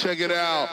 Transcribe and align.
Check 0.00 0.20
it 0.20 0.32
out. 0.32 0.70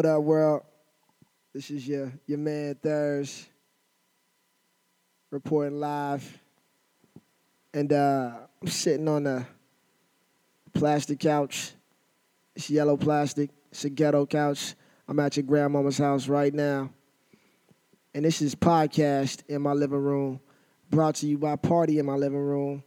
What 0.00 0.06
up, 0.06 0.22
world? 0.22 0.62
This 1.52 1.70
is 1.70 1.86
your 1.86 2.10
your 2.26 2.38
man 2.38 2.74
Thurz 2.76 3.46
reporting 5.30 5.78
live, 5.78 6.40
and 7.74 7.92
uh, 7.92 8.32
I'm 8.62 8.68
sitting 8.68 9.06
on 9.08 9.26
a 9.26 9.46
plastic 10.72 11.20
couch. 11.20 11.72
It's 12.56 12.70
yellow 12.70 12.96
plastic. 12.96 13.50
It's 13.70 13.84
a 13.84 13.90
ghetto 13.90 14.24
couch. 14.24 14.74
I'm 15.06 15.20
at 15.20 15.36
your 15.36 15.44
grandmama's 15.44 15.98
house 15.98 16.28
right 16.28 16.54
now, 16.54 16.88
and 18.14 18.24
this 18.24 18.40
is 18.40 18.54
podcast 18.54 19.42
in 19.50 19.60
my 19.60 19.74
living 19.74 20.02
room, 20.02 20.40
brought 20.88 21.16
to 21.16 21.26
you 21.26 21.36
by 21.36 21.56
Party 21.56 21.98
in 21.98 22.06
my 22.06 22.14
living 22.14 22.38
room. 22.38 22.82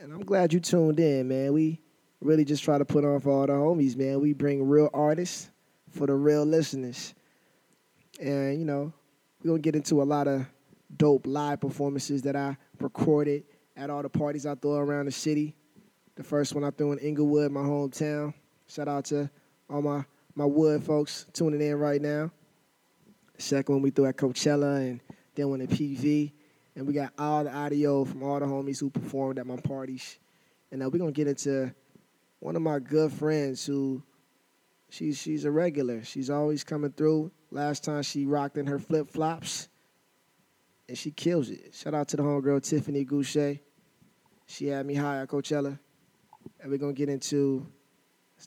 And 0.00 0.14
I'm 0.14 0.24
glad 0.24 0.54
you 0.54 0.60
tuned 0.60 0.98
in, 0.98 1.28
man. 1.28 1.52
We 1.52 1.82
really 2.22 2.46
just 2.46 2.64
try 2.64 2.78
to 2.78 2.86
put 2.86 3.04
on 3.04 3.20
for 3.20 3.32
all 3.32 3.46
the 3.46 3.52
homies, 3.52 3.98
man. 3.98 4.22
We 4.22 4.32
bring 4.32 4.66
real 4.66 4.88
artists 4.94 5.50
for 5.94 6.06
the 6.06 6.14
real 6.14 6.44
listeners. 6.44 7.14
And, 8.20 8.58
you 8.58 8.64
know, 8.64 8.92
we're 9.42 9.48
going 9.48 9.62
to 9.62 9.64
get 9.64 9.76
into 9.76 10.02
a 10.02 10.04
lot 10.04 10.28
of 10.28 10.46
dope 10.96 11.26
live 11.26 11.60
performances 11.60 12.22
that 12.22 12.36
I 12.36 12.56
recorded 12.80 13.44
at 13.76 13.90
all 13.90 14.02
the 14.02 14.08
parties 14.08 14.46
I 14.46 14.54
throw 14.54 14.76
around 14.76 15.06
the 15.06 15.12
city. 15.12 15.54
The 16.16 16.22
first 16.22 16.54
one 16.54 16.64
I 16.64 16.70
threw 16.70 16.92
in 16.92 16.98
Inglewood, 16.98 17.50
my 17.50 17.60
hometown. 17.60 18.34
Shout 18.68 18.88
out 18.88 19.04
to 19.06 19.30
all 19.68 19.82
my, 19.82 20.04
my 20.34 20.44
Wood 20.44 20.82
folks 20.84 21.26
tuning 21.32 21.60
in 21.60 21.76
right 21.76 22.00
now. 22.00 22.30
The 23.36 23.42
second 23.42 23.74
one 23.74 23.82
we 23.82 23.90
threw 23.90 24.06
at 24.06 24.16
Coachella 24.16 24.78
and 24.78 25.00
then 25.34 25.48
one 25.48 25.60
at 25.60 25.70
PV. 25.70 26.32
And 26.76 26.86
we 26.86 26.92
got 26.92 27.12
all 27.18 27.44
the 27.44 27.54
audio 27.54 28.04
from 28.04 28.22
all 28.22 28.40
the 28.40 28.46
homies 28.46 28.80
who 28.80 28.90
performed 28.90 29.38
at 29.38 29.46
my 29.46 29.56
parties. 29.56 30.18
And 30.70 30.80
now 30.80 30.88
we're 30.88 30.98
going 30.98 31.12
to 31.12 31.16
get 31.16 31.28
into 31.28 31.72
one 32.40 32.56
of 32.56 32.62
my 32.62 32.78
good 32.78 33.12
friends 33.12 33.64
who 33.64 34.02
she's 34.94 35.18
she's 35.18 35.44
a 35.44 35.50
regular. 35.50 36.04
She's 36.04 36.30
always 36.30 36.64
coming 36.64 36.92
through. 36.92 37.30
Last 37.50 37.84
time 37.84 38.02
she 38.02 38.26
rocked 38.26 38.56
in 38.56 38.66
her 38.66 38.78
flip 38.78 39.10
flops, 39.10 39.68
and 40.88 40.96
she 40.96 41.10
kills 41.10 41.50
it. 41.50 41.74
Shout 41.74 41.94
out 41.94 42.08
to 42.08 42.16
the 42.16 42.22
homegirl 42.22 42.62
Tiffany 42.62 43.04
Gouche. 43.04 43.60
She 44.46 44.66
had 44.66 44.86
me 44.86 44.94
high 44.94 45.22
at 45.22 45.28
Coachella, 45.28 45.78
and 46.60 46.70
we're 46.70 46.78
gonna 46.78 46.92
get 46.92 47.08
into 47.08 47.66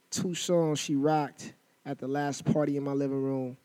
two 0.10 0.34
songs 0.34 0.80
she 0.80 0.96
rocked 0.96 1.54
at 1.86 2.00
the 2.00 2.08
last 2.08 2.46
party 2.46 2.78
in 2.78 2.84
my 2.84 2.94
living 2.94 3.22
room. 3.22 3.58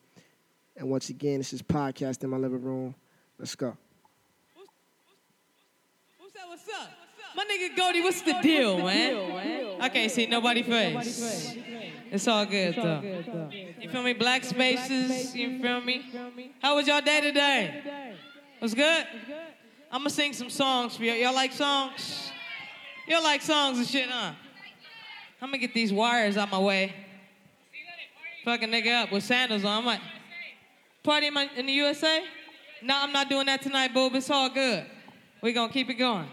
And 0.77 0.89
once 0.91 1.11
again, 1.11 1.39
this 1.39 1.53
is 1.53 1.63
podcast 1.63 2.25
in 2.25 2.31
my 2.31 2.39
living 2.39 2.63
room. 2.63 2.95
Let's 3.39 3.55
go. 3.55 3.77
What's 6.19 6.37
up? 6.37 6.49
What's 6.49 6.69
up? 6.69 6.91
My 7.37 7.45
nigga 7.45 7.77
Goldie, 7.77 8.01
what's 8.01 8.23
the 8.23 8.35
deal, 8.43 8.79
man? 8.79 9.81
I 9.81 9.89
can't 9.89 10.11
see 10.11 10.27
nobody 10.27 10.63
face. 10.63 11.57
It's 12.13 12.29
all 12.29 12.45
good 12.45 12.75
though. 12.77 13.01
You 13.81 13.89
feel 13.89 14.03
me? 14.03 14.13
Black 14.13 14.45
spaces. 14.45 15.35
You 15.35 15.59
feel 15.63 15.81
me? 15.81 16.05
How 16.61 16.77
was 16.77 16.87
y'all 16.87 17.01
day 17.01 17.23
today? 17.23 18.15
Was 18.61 18.75
good? 18.75 19.07
I'm 19.91 20.01
gonna 20.01 20.11
sing 20.11 20.35
some 20.35 20.51
songs 20.51 20.95
for 20.95 21.05
y'all. 21.05 21.17
Y'all 21.17 21.35
like 21.35 21.53
songs? 21.53 22.31
Y'all 23.09 23.23
like 23.23 23.41
songs 23.41 23.79
and 23.79 23.87
shit, 23.87 24.11
huh? 24.11 24.35
I'm 25.41 25.49
gonna 25.49 25.57
get 25.57 25.73
these 25.73 25.91
wires 25.91 26.37
out 26.37 26.51
my 26.51 26.59
way. 26.59 26.93
Fucking 28.45 28.69
nigga 28.69 29.05
up 29.05 29.13
with 29.13 29.25
sandals 29.25 29.65
on. 29.65 29.79
I'm 29.79 29.87
like, 29.87 30.01
party 31.03 31.29
in, 31.29 31.35
my, 31.35 31.49
in 31.57 31.65
the 31.65 31.73
USA? 31.73 32.23
No, 32.83 32.95
I'm 32.95 33.13
not 33.13 33.31
doing 33.31 33.47
that 33.47 33.63
tonight, 33.63 33.95
boob. 33.95 34.15
It's 34.17 34.29
all 34.29 34.51
good. 34.51 34.85
we 35.41 35.55
gonna 35.55 35.73
keep 35.73 35.89
it 35.89 35.95
going. 35.95 36.29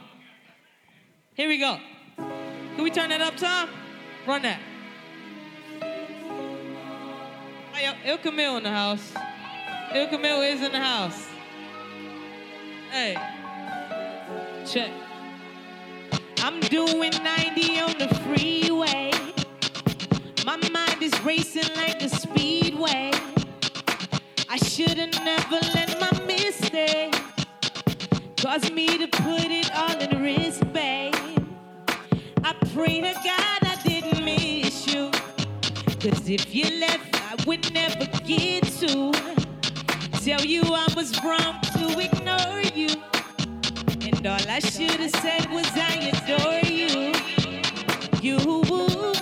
Here 1.35 1.47
we 1.47 1.57
go. 1.57 1.79
Can 2.17 2.83
we 2.83 2.91
turn 2.91 3.11
that 3.11 3.21
up, 3.21 3.37
Tom? 3.37 3.69
Run 4.27 4.41
that. 4.41 4.59
Hey, 7.79 7.85
yo, 7.85 8.11
Ill 8.11 8.17
Camille 8.17 8.57
in 8.57 8.63
the 8.63 8.69
house. 8.69 9.13
Ill 9.95 10.07
Camille 10.07 10.41
is 10.41 10.61
in 10.61 10.73
the 10.73 10.81
house. 10.81 11.29
Hey, 12.91 13.15
check. 14.67 14.91
I'm 16.39 16.59
doing 16.59 17.11
90 17.23 17.79
on 17.79 17.97
the 17.97 18.13
freeway. 18.25 19.11
My 20.45 20.57
mind 20.57 21.01
is 21.01 21.17
racing 21.23 21.73
like 21.77 22.01
a 22.01 22.09
speedway. 22.09 23.13
I 24.49 24.57
should've 24.57 25.13
never 25.23 25.59
let 25.73 26.01
my 26.01 26.25
mistake 26.25 27.15
cause 28.41 28.69
me 28.71 28.97
to 28.97 29.07
put 29.07 29.45
it 29.45 29.73
all 29.73 29.97
in 29.97 30.21
risk, 30.21 30.69
babe. 30.73 31.15
I 32.43 32.53
pray 32.73 32.99
to 32.99 33.13
God 33.13 33.59
I 33.61 33.79
didn't 33.85 34.25
miss 34.25 34.85
you. 34.85 35.11
Cause 36.01 36.27
if 36.27 36.53
you 36.53 36.77
left, 36.81 37.18
would 37.45 37.73
never 37.73 38.05
get 38.25 38.63
to 38.63 39.11
tell 40.23 40.41
you 40.41 40.61
I 40.63 40.87
was 40.95 41.23
wrong 41.23 41.59
to 41.73 41.99
ignore 41.99 42.61
you. 42.75 42.89
And 44.01 44.25
all 44.27 44.49
I 44.49 44.59
should 44.59 44.99
have 44.99 45.11
said 45.11 45.49
was 45.51 45.67
I 45.75 46.11
adore 46.11 46.61
you. 46.69 47.13
You. 48.21 49.18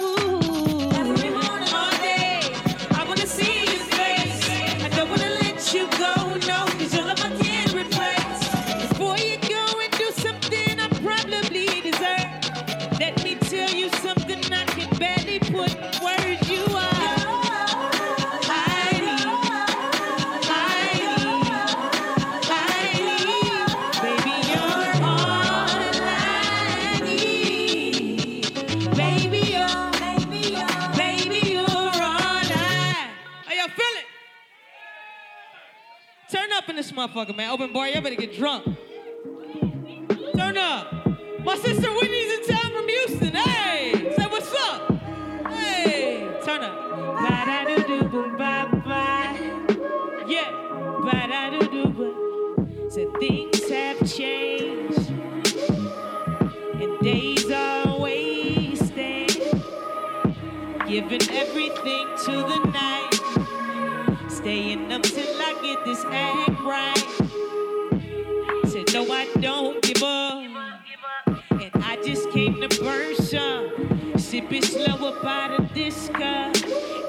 Turn 36.30 36.52
up 36.52 36.68
in 36.68 36.76
this 36.76 36.92
motherfucker, 36.92 37.34
man. 37.34 37.52
Open 37.52 37.72
bar, 37.72 37.88
y'all 37.88 38.02
better 38.02 38.16
get 38.16 38.36
drunk. 38.36 38.66
Turn 40.36 40.58
up. 40.58 40.94
My 41.40 41.56
sister 41.56 41.90
Whitney's 41.90 42.40
in 42.40 42.56
town 42.56 42.72
from 42.74 42.90
Houston. 42.90 43.34
Hey, 43.34 44.14
say 44.18 44.26
what's 44.26 44.54
up. 44.54 44.92
Hey, 45.50 46.28
turn 46.44 46.64
up. 46.64 46.76
Ba 47.16 47.44
da 47.46 47.64
do 47.64 47.78
do 47.88 48.10
boom 48.10 48.36
ba 48.38 48.68
ba. 48.86 49.38
Yeah, 50.28 50.52
ba 51.02 51.28
da 51.30 51.50
do 51.50 51.60
do 51.70 51.88
boom. 51.88 52.90
Said 52.90 53.08
things 53.22 53.70
have 53.70 54.00
changed, 54.12 55.10
and 56.82 57.00
days 57.00 57.50
are 57.50 58.00
wasted. 58.00 59.32
Giving 60.86 61.30
everything 61.32 62.08
to 62.26 62.32
the 62.32 62.60
night, 62.74 63.07
this 65.88 66.04
act 66.12 66.60
right. 66.64 66.98
Said 68.66 68.94
no, 68.94 69.10
I 69.10 69.26
don't 69.40 69.82
give 69.82 70.04
up. 70.04 70.44
And 71.52 71.72
I 71.76 71.98
just 72.04 72.30
came 72.32 72.60
to 72.60 72.68
burn 72.82 73.16
some. 73.16 74.18
Sipping 74.18 74.64
slow 74.64 75.08
up 75.08 75.24
out 75.24 75.58
of 75.58 75.74
this 75.74 76.10
cup. 76.10 76.58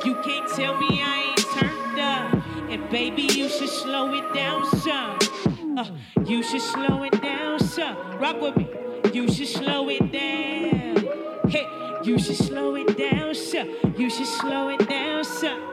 You 0.04 0.14
can't 0.22 0.48
tell 0.54 0.78
me 0.78 1.00
I 1.02 1.24
ain't 1.26 1.46
turned 1.58 1.98
up. 1.98 2.70
And 2.70 2.88
baby, 2.88 3.22
you 3.22 3.48
should 3.48 3.68
slow 3.68 4.14
it 4.14 4.32
down 4.32 4.64
some. 4.64 5.18
Uh, 5.76 5.90
you 6.24 6.44
should 6.44 6.62
slow 6.62 7.02
it 7.02 7.20
down 7.20 7.58
some. 7.58 7.96
Rock 8.20 8.40
with 8.40 8.56
me. 8.56 8.68
You 9.12 9.28
should 9.28 9.48
slow 9.48 9.88
it 9.88 10.12
down. 10.12 11.50
Hey, 11.50 11.66
you 12.04 12.16
should 12.20 12.36
slow 12.36 12.76
it 12.76 12.96
down 12.96 13.34
some. 13.34 13.74
You 13.96 14.08
should 14.08 14.26
slow 14.26 14.68
it 14.68 14.88
down 14.88 15.24
some. 15.24 15.68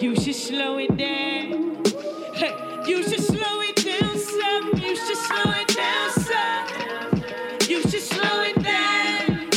You 0.00 0.16
should 0.16 0.34
slow 0.34 0.78
it 0.78 0.96
down. 0.96 1.69
You 2.90 3.04
should 3.04 3.22
slow 3.22 3.60
it 3.60 3.76
down 3.76 4.18
some. 4.18 4.72
You 4.82 4.96
should 4.96 5.16
slow 5.16 5.52
it 5.54 5.68
down 5.68 6.10
some. 6.10 7.22
You 7.68 7.82
should 7.82 8.02
slow 8.02 8.42
it 8.42 8.60
down. 8.64 9.48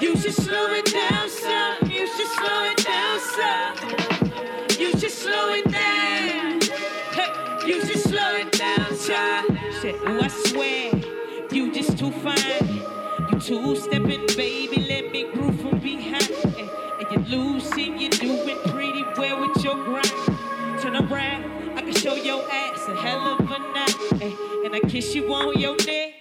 You 0.00 0.16
should 0.16 0.32
slow 0.32 0.72
it 0.72 0.86
down 0.86 1.28
some. 1.28 1.90
You 1.90 2.06
should 2.06 2.30
slow 2.38 2.64
it 2.70 2.78
down 2.82 3.20
some. 3.36 4.80
You 4.80 4.98
should 4.98 5.10
slow 5.10 5.52
it 5.52 5.70
down. 5.70 6.60
Hey, 7.12 7.68
you 7.68 7.84
should 7.84 8.00
slow 8.00 8.36
it 8.36 8.50
down 8.52 8.94
some. 8.94 9.58
Said, 9.82 9.96
oh, 10.06 10.20
I 10.22 10.28
swear, 10.28 10.90
you 11.52 11.70
just 11.70 11.98
too 11.98 12.12
fine. 12.12 12.80
You 13.30 13.40
two 13.40 13.76
stepping, 13.76 14.26
baby, 14.38 14.86
let 14.88 15.12
me 15.12 15.30
groove 15.34 15.60
from 15.60 15.80
behind. 15.80 16.30
And, 16.56 16.70
and 17.12 17.28
you 17.28 17.38
losing, 17.38 17.91
you 17.91 17.91
And 24.72 24.86
I 24.86 24.88
kiss 24.88 25.14
you 25.14 25.32
on 25.34 25.60
your 25.60 25.76
neck. 25.84 26.14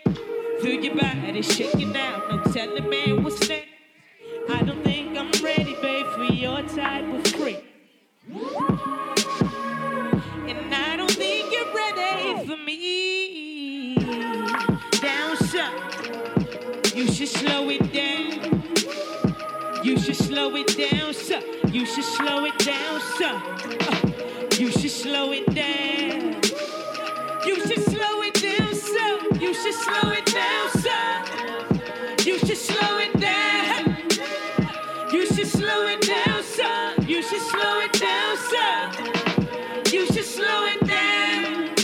Feel 0.60 0.84
your 0.84 0.96
body 0.96 1.42
shaking 1.42 1.94
now. 1.94 2.22
No 2.30 2.44
telling 2.52 2.90
man 2.90 3.24
what's 3.24 3.48
next. 3.48 3.70
I 4.50 4.62
don't 4.64 4.84
think 4.84 5.18
I'm 5.18 5.32
ready, 5.42 5.74
babe, 5.82 6.06
for 6.08 6.26
your 6.26 6.62
type 6.64 7.06
of 7.14 7.26
freak. 7.28 7.64
And 10.50 10.74
I 10.74 10.98
don't 10.98 11.12
think 11.12 11.54
you're 11.54 11.74
ready 11.74 12.46
for 12.46 12.58
me. 12.58 13.96
Down 15.00 15.38
south, 15.38 16.94
you 16.94 17.10
should 17.10 17.30
slow 17.30 17.70
it 17.70 17.94
down. 17.94 18.64
You 19.82 19.98
should 19.98 20.18
slow 20.18 20.58
it 20.58 20.78
down, 20.78 21.14
sir. 21.14 21.42
You 21.70 21.86
should 21.86 22.04
slow 22.04 22.44
it 22.44 22.58
down, 22.60 23.00
sir. 23.18 23.42
Uh, 23.88 24.12
you 24.58 24.72
should 24.72 24.92
slow 24.92 25.32
it 25.32 25.46
down. 25.56 25.91
Should 29.62 29.74
slow 29.76 30.12
it 30.12 30.26
down, 30.26 30.70
sir. 30.72 32.26
You 32.26 32.40
should 32.40 32.58
slow 32.58 32.98
it 32.98 33.14
down. 33.20 33.96
You 35.14 35.26
should 35.28 35.48
slow 35.48 35.88
it 35.88 36.02
down, 36.02 36.44
sir. 36.44 36.96
You 37.06 37.22
should 37.22 37.42
slow 37.42 37.80
it 37.82 37.94
down, 37.94 38.38
sir. 38.50 39.92
You 39.92 40.08
should 40.08 40.26
slow 40.26 40.66
it 40.66 40.88
down. 40.88 41.76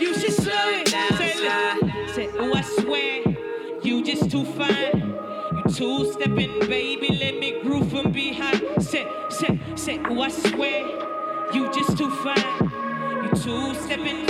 You 0.00 0.14
should 0.14 0.32
slow 0.32 0.68
it 0.68 0.86
down, 0.86 1.18
sir. 1.18 2.12
Say, 2.14 2.28
oh, 2.38 2.54
I 2.54 2.60
swear, 2.60 3.24
you 3.82 4.04
just 4.04 4.30
too 4.30 4.44
fine. 4.44 5.16
You 5.56 5.72
two 5.74 6.12
stepping, 6.12 6.60
baby, 6.60 7.08
let 7.20 7.38
me 7.38 7.60
groove 7.60 7.90
from 7.90 8.12
behind. 8.12 8.62
Say, 8.80 9.04
say, 9.30 9.58
say, 9.74 9.98
oh, 10.04 10.20
I 10.22 10.28
swear, 10.28 10.86
you 11.52 11.72
just 11.72 11.98
too 11.98 12.10
fine. 12.22 12.70
You 13.24 13.30
two 13.42 13.74
stepping, 13.82 14.26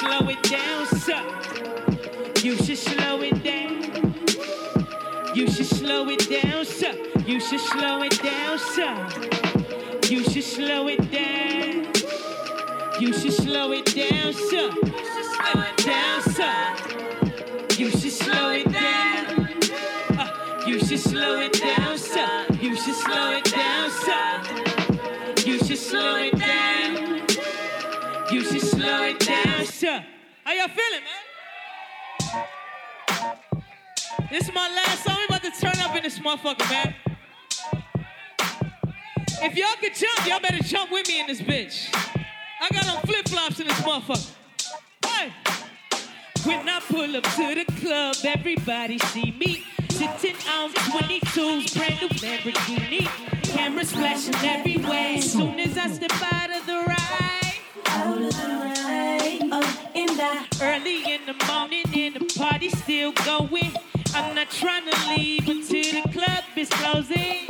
slow 0.00 0.28
it 0.30 0.42
down, 0.44 0.86
sir. 0.86 1.22
You 2.42 2.56
should 2.56 2.78
slow 2.78 3.20
it 3.20 3.42
down. 3.44 4.14
You 5.34 5.46
should 5.50 5.66
slow 5.66 6.08
it 6.08 6.26
down, 6.26 6.64
sir. 6.64 6.94
You 7.26 7.38
should 7.38 7.60
slow 7.60 8.02
it 8.02 8.16
down, 8.22 8.58
sir. 8.58 8.94
You 10.08 10.24
should 10.24 10.44
slow 10.56 10.88
it 10.88 11.02
down. 11.12 11.92
You 12.98 13.12
should 13.12 13.34
slow 13.44 13.72
it 13.72 13.84
down, 13.94 14.32
sir. 14.32 14.70
Slow 15.36 15.62
it 15.68 15.76
down, 15.90 16.22
sir. 16.38 16.56
You 17.76 17.90
should 17.90 18.16
slow 18.24 18.50
it 18.52 18.72
down. 18.72 19.48
Uh, 20.18 20.64
you 20.66 20.78
should 20.78 21.00
slow 21.00 21.40
it 21.40 21.52
down, 21.52 21.98
sir. 21.98 22.46
You 22.58 22.74
should 22.74 22.94
slow 22.94 23.32
it 23.32 23.44
down, 23.44 23.90
sir. 24.06 25.44
You 25.44 25.58
should 25.58 25.78
slow 25.78 26.16
it 26.16 26.32
down. 26.38 26.39
It. 29.70 30.02
How 30.44 30.52
y'all 30.52 30.68
feeling, 30.68 31.02
man? 31.04 32.48
This 34.30 34.48
is 34.48 34.54
my 34.54 34.68
last 34.68 35.04
song. 35.04 35.16
We 35.18 35.24
about 35.26 35.42
to 35.42 35.50
turn 35.50 35.78
up 35.80 35.96
in 35.96 36.02
this 36.02 36.18
motherfucker, 36.18 36.68
man. 36.70 36.94
If 39.42 39.56
y'all 39.56 39.76
could 39.80 39.94
jump, 39.94 40.26
y'all 40.26 40.40
better 40.40 40.62
jump 40.62 40.90
with 40.90 41.08
me 41.08 41.20
in 41.20 41.26
this 41.26 41.40
bitch. 41.40 41.88
I 42.60 42.68
got 42.72 42.88
on 42.88 43.02
flip 43.02 43.28
flops 43.28 43.60
in 43.60 43.68
this 43.68 43.80
motherfucker. 43.80 44.32
Hey! 45.06 45.32
When 46.44 46.68
I 46.68 46.80
pull 46.80 47.16
up 47.16 47.24
to 47.24 47.54
the 47.54 47.64
club, 47.80 48.16
everybody 48.24 48.98
see 48.98 49.32
me. 49.32 49.64
Sitting 49.90 50.36
on 50.48 50.72
22's 50.72 51.74
brand 51.74 52.00
new 52.00 52.08
Lamborghini. 52.08 53.08
Cameras 53.42 53.92
flashing 53.92 54.34
everywhere. 54.36 55.16
As 55.16 55.32
soon 55.32 55.58
as 55.60 55.76
I 55.78 55.88
step 55.88 56.12
out 56.32 56.50
of 56.50 56.66
the 56.66 56.82
ride. 56.86 57.54
Out 57.86 58.22
of 58.22 58.30
the 58.30 58.48
right, 58.62 58.89
Early 60.20 61.14
in 61.14 61.20
the 61.24 61.34
morning 61.46 61.84
and 61.94 62.14
the 62.14 62.38
party 62.38 62.68
still 62.68 63.12
going. 63.24 63.72
I'm 64.14 64.34
not 64.34 64.50
trying 64.50 64.84
to 64.84 65.08
leave 65.08 65.48
until 65.48 66.02
the 66.02 66.08
club 66.12 66.44
is 66.56 66.68
closing. 66.68 67.49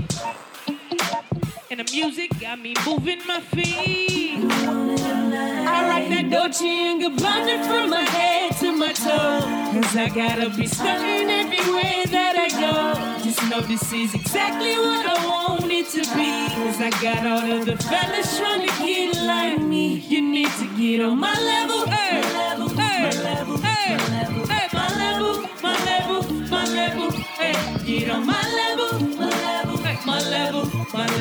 Music 1.92 2.30
got 2.38 2.60
me 2.60 2.72
moving 2.86 3.18
my 3.26 3.40
feet. 3.40 4.44
I 4.44 5.88
rock 5.88 6.08
that 6.10 6.30
Dolce 6.30 6.66
and 6.66 7.02
Gabbana 7.02 7.66
from 7.66 7.90
my 7.90 8.02
head 8.02 8.52
to 8.58 8.72
my 8.72 8.92
toe. 8.92 9.40
Cause 9.72 9.96
I 9.96 10.08
gotta 10.08 10.50
be 10.50 10.66
stunning 10.66 11.28
everywhere 11.28 12.06
that 12.06 12.36
I 12.36 12.48
go. 12.48 13.24
Just 13.24 13.42
know 13.50 13.60
this 13.62 13.92
is 13.92 14.14
exactly 14.14 14.76
what 14.76 15.04
I 15.04 15.26
want 15.26 15.70
it 15.72 15.88
to 15.90 16.02
be. 16.14 16.30
Cause 16.54 16.80
I 16.80 16.90
got 17.02 17.26
all 17.26 17.58
of 17.58 17.66
the 17.66 17.76
fellas 17.76 18.38
trying 18.38 18.68
to 18.68 18.72
get 18.78 19.16
like 19.26 19.60
me. 19.60 19.94
You 19.98 20.22
need 20.22 20.50
to 20.60 20.66
get 20.76 21.00
on 21.00 21.18
my 21.18 21.34
level. 21.34 21.86
Hey, 21.86 22.22
hey, 22.22 23.10
hey, 23.62 23.96
hey, 24.48 24.68
my 24.72 24.88
level, 24.96 25.48
my 25.60 25.84
level, 25.84 26.22
my 26.50 26.64
level. 26.66 27.10
Hey, 27.10 27.54
get 27.84 28.10
on 28.10 28.26
my 28.26 28.42
level, 28.60 29.09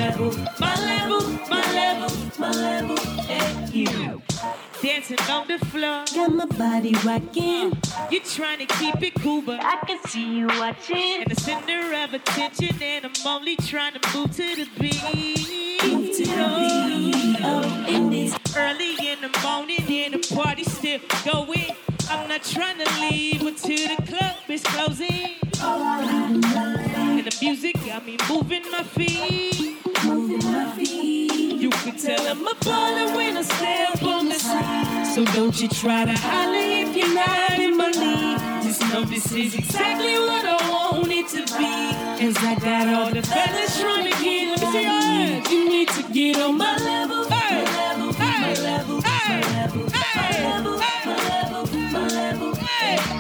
level, 0.10 0.32
my 0.60 0.76
level, 0.76 1.22
my 1.50 1.74
level, 1.74 2.18
my 2.40 2.52
level. 2.52 2.98
Hey, 2.98 3.66
you. 3.72 4.22
Dancing 4.82 5.20
on 5.30 5.48
the 5.48 5.60
floor. 5.66 6.06
got 6.16 6.34
my 6.34 6.46
body 6.46 6.94
rocking. 7.06 7.78
You're 8.10 8.24
trying 8.24 8.60
to 8.60 8.66
keep 8.66 9.02
it 9.04 9.14
cool, 9.16 9.42
but 9.42 9.60
I 9.62 9.78
can 9.86 10.00
see 10.08 10.38
you 10.38 10.48
watching. 10.48 11.22
in 11.22 11.30
the 11.30 11.36
center 11.36 11.94
of 12.04 12.14
attention, 12.14 12.76
and 12.82 13.06
I'm 13.06 13.28
only 13.28 13.56
trying 13.58 13.94
to 13.94 14.18
move 14.18 14.36
to 14.36 14.56
the 14.56 14.68
beat. 14.80 15.84
Move 15.84 16.16
to 16.18 16.24
the 16.24 16.86
beat, 16.88 17.38
oh, 17.44 17.86
in 17.88 18.10
this 18.10 18.36
Early 18.58 18.96
in 19.12 19.22
the 19.22 19.40
morning, 19.44 19.86
and 19.88 20.14
the 20.16 20.36
party 20.36 20.64
still 20.64 21.00
going. 21.24 21.76
I'm 22.12 22.28
not 22.28 22.44
trying 22.44 22.78
to 22.80 23.00
leave 23.02 23.42
until 23.44 23.96
the 23.96 24.02
club 24.02 24.36
is 24.48 24.64
closing. 24.64 25.36
And 25.62 26.44
the 27.24 27.38
music 27.40 27.76
got 27.86 28.04
me 28.04 28.18
moving 28.28 28.64
my 28.72 28.84
feet. 28.84 29.78
You 31.62 31.70
can 31.70 31.98
tell 31.98 32.28
I'm 32.28 32.48
a 32.48 32.52
baller 32.56 33.16
when 33.16 33.38
I 33.38 33.42
step 33.44 34.02
on 34.04 34.28
the 34.28 34.40
scene. 34.40 35.06
So 35.14 35.24
don't 35.34 35.62
you 35.62 35.68
try 35.70 36.06
to 36.06 36.14
holler 36.14 36.58
if 36.58 36.96
you're 36.98 37.14
not 37.14 37.60
in 37.60 37.78
my 37.78 37.92
league. 37.92 38.64
Just 38.64 38.82
know 38.92 39.04
this 39.04 39.32
is 39.32 39.54
exactly 39.54 40.14
what 40.14 40.46
I 40.46 40.70
want 40.70 41.12
it 41.12 41.28
to 41.30 41.42
be. 41.58 42.24
Cause 42.26 42.38
I 42.44 42.56
got 42.56 42.88
all 42.88 43.12
the 43.12 43.22
fellas 43.22 43.80
trying 43.80 44.12
to 44.12 44.24
get 44.24 44.60
your 44.60 44.72
hands. 44.72 45.52
You 45.52 45.70
need 45.70 45.90
to 45.90 46.04
get 46.12 46.38
on 46.38 46.58
my 46.58 46.76
level. 46.78 47.30
My 47.30 47.64
level. 47.64 48.14
My 48.14 48.54
level. 48.54 48.99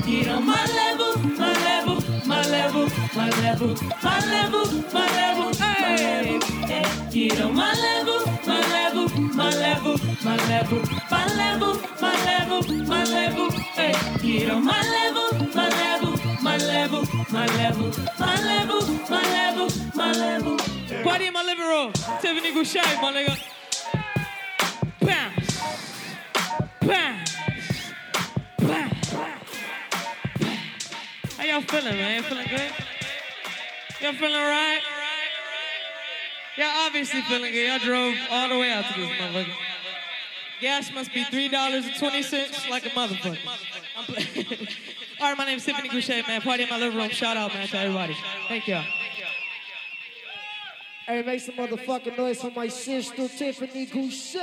Get 0.06 0.28
on 0.30 0.46
my 0.46 0.66
level. 0.82 1.18
My 1.38 1.54
level. 1.70 1.98
My 2.26 2.42
level. 2.50 2.90
My 3.16 3.30
level. 3.42 3.76
My 4.04 4.20
level. 4.32 4.66
My 4.94 5.08
level. 5.16 5.54
Hey. 5.54 6.90
Get 7.12 7.42
on 7.42 7.56
my 7.56 7.74
level. 7.74 8.20
My 8.46 8.62
level. 8.70 9.10
My 9.36 9.50
level. 9.50 9.98
My 10.24 10.36
level. 10.48 10.82
My 11.10 11.26
level. 11.36 11.74
My 12.00 12.14
level. 12.24 12.62
My 12.86 13.04
level. 13.04 13.52
Hey, 13.52 13.94
get 14.22 14.50
on 14.52 14.64
my 14.64 14.82
level. 14.82 15.48
My 15.56 15.70
level. 15.70 16.14
My 16.42 16.58
level. 16.58 17.04
My 17.32 17.46
level. 17.48 17.92
My 18.20 18.36
level. 18.42 18.82
My 19.10 19.22
level. 19.24 19.70
My 19.96 20.12
level. 20.14 20.58
In 21.20 21.34
my 21.34 21.44
living 21.44 21.66
room. 21.66 21.92
Tiffany 22.22 22.54
Gouche, 22.54 22.82
my 23.02 23.12
nigga. 23.12 23.36
Bounce. 25.02 25.60
Bounce. 26.82 27.29
Y'all 31.50 31.62
feeling, 31.62 31.98
man? 31.98 32.22
Y'all 32.22 32.30
feeling 32.30 32.48
good? 32.48 32.72
Y'all 34.02 34.14
feeling 34.14 34.36
alright? 34.36 34.82
Y'all 36.58 36.86
obviously 36.86 37.24
feeling 37.24 37.52
good. 37.52 37.68
Y'all 37.68 37.80
drove 37.80 38.16
all 38.30 38.50
the 38.50 38.60
way 38.60 38.72
out 38.72 38.86
to 38.94 39.00
this 39.00 39.10
motherfucker. 39.10 39.56
Gas 40.62 40.94
must 40.94 41.12
be 41.12 41.24
$3.20 41.24 42.70
like 42.70 42.86
a 42.86 42.90
motherfucker. 42.90 43.40
I'm 43.98 44.06
all 45.20 45.30
right, 45.30 45.38
my 45.40 45.46
name's 45.46 45.66
Tiffany 45.66 45.90
Gouche, 45.90 46.28
man. 46.28 46.40
Party 46.42 46.64
in 46.64 46.70
my 46.70 46.78
living 46.78 47.00
room. 47.00 47.10
Shout 47.10 47.36
out, 47.36 47.52
man, 47.52 47.68
to 47.68 47.78
everybody. 47.80 48.16
Thank 48.48 48.68
y'all. 48.68 48.86
Hey, 51.08 51.24
make 51.24 51.40
some 51.40 51.56
motherfucking 51.56 52.16
noise 52.16 52.42
for 52.42 52.52
my 52.52 52.68
sister 52.68 53.28
Tiffany 53.28 53.88
Gouche. 53.88 54.34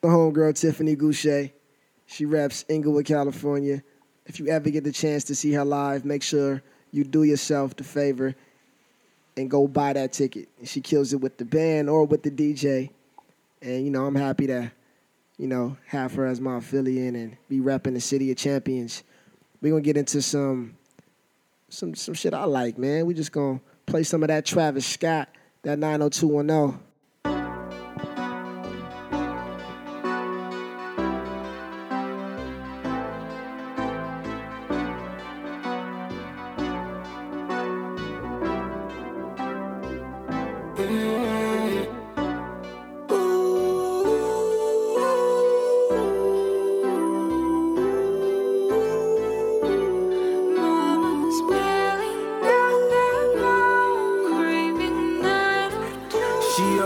The 0.00 0.08
homegirl 0.08 0.54
Tiffany 0.54 0.94
Gouche. 0.94 1.50
She 2.12 2.26
reps 2.26 2.66
Inglewood, 2.68 3.06
California. 3.06 3.82
If 4.26 4.38
you 4.38 4.48
ever 4.48 4.68
get 4.68 4.84
the 4.84 4.92
chance 4.92 5.24
to 5.24 5.34
see 5.34 5.52
her 5.52 5.64
live, 5.64 6.04
make 6.04 6.22
sure 6.22 6.62
you 6.90 7.04
do 7.04 7.22
yourself 7.22 7.74
the 7.74 7.84
favor 7.84 8.34
and 9.34 9.50
go 9.50 9.66
buy 9.66 9.94
that 9.94 10.12
ticket. 10.12 10.50
She 10.62 10.82
kills 10.82 11.14
it 11.14 11.22
with 11.22 11.38
the 11.38 11.46
band 11.46 11.88
or 11.88 12.04
with 12.04 12.22
the 12.22 12.30
DJ. 12.30 12.90
And 13.62 13.86
you 13.86 13.90
know, 13.90 14.04
I'm 14.04 14.14
happy 14.14 14.46
to, 14.48 14.70
you 15.38 15.46
know, 15.46 15.78
have 15.86 16.12
her 16.14 16.26
as 16.26 16.38
my 16.38 16.58
affiliate 16.58 17.14
and 17.14 17.38
be 17.48 17.60
repping 17.60 17.94
the 17.94 18.00
city 18.00 18.30
of 18.30 18.36
champions. 18.36 19.02
We're 19.62 19.70
gonna 19.70 19.80
get 19.80 19.96
into 19.96 20.20
some 20.20 20.76
some 21.70 21.94
some 21.94 22.12
shit 22.12 22.34
I 22.34 22.44
like, 22.44 22.76
man. 22.76 23.06
We 23.06 23.14
just 23.14 23.32
gonna 23.32 23.60
play 23.86 24.02
some 24.02 24.22
of 24.22 24.28
that 24.28 24.44
Travis 24.44 24.84
Scott, 24.84 25.30
that 25.62 25.78
90210. 25.78 26.78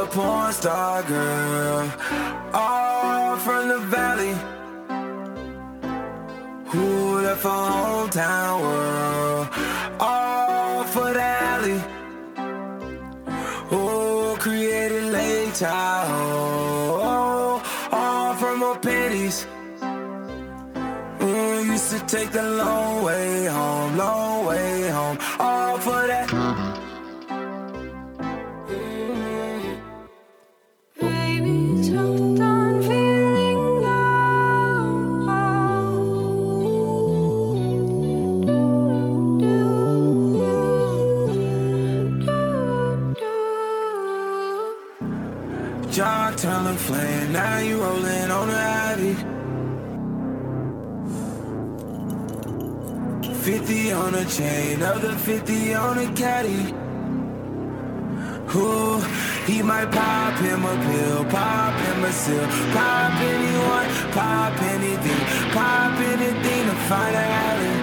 A 0.03 0.07
porn 0.07 0.53
star 0.53 1.03
girl, 1.05 1.91
all 2.53 3.37
from 3.37 3.69
the 3.69 3.79
valley. 3.97 4.35
Who 6.73 6.87
left 7.27 7.43
her 7.43 7.49
hometown 7.49 8.61
world, 8.67 9.49
all 9.99 10.85
for 10.85 11.13
the 11.19 11.23
alley. 11.23 11.81
Who 13.71 14.37
created 14.37 15.05
Lake 15.17 15.55
Tahoe, 15.55 17.63
all 17.93 18.35
from 18.35 18.61
her 18.61 18.79
panties. 18.87 19.47
Mm, 21.21 21.67
used 21.73 21.91
to 21.95 22.01
take 22.07 22.31
the 22.33 22.47
long 22.63 23.03
way 23.03 23.47
home, 23.47 23.97
long 23.97 24.26
Flame, 46.77 47.33
now 47.33 47.59
you 47.59 47.81
rolling 47.81 48.31
on 48.31 48.49
the 48.49 48.55
Ivy. 48.55 49.15
50 53.35 53.93
on 53.93 54.15
a 54.15 54.25
chain, 54.27 54.83
other 54.83 55.13
50 55.13 55.75
on 55.75 55.99
a 55.99 56.13
caddy. 56.15 56.75
Ooh, 58.55 59.01
he 59.47 59.63
might 59.63 59.91
pop 59.91 60.39
him 60.39 60.65
a 60.65 60.77
pill, 60.87 61.25
pop 61.25 61.75
him 61.81 62.05
a 62.05 62.13
seal, 62.13 62.47
pop 62.73 63.13
anyone, 63.21 63.89
pop 64.13 64.63
anything, 64.63 65.53
pop 65.53 65.99
anything 65.99 66.67
to 66.69 66.75
find 66.89 67.17
alley. 67.17 67.77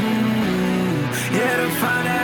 Mm, 0.00 1.36
yeah, 1.36 1.56
to 1.56 1.70
find 1.80 2.08
a 2.08 2.21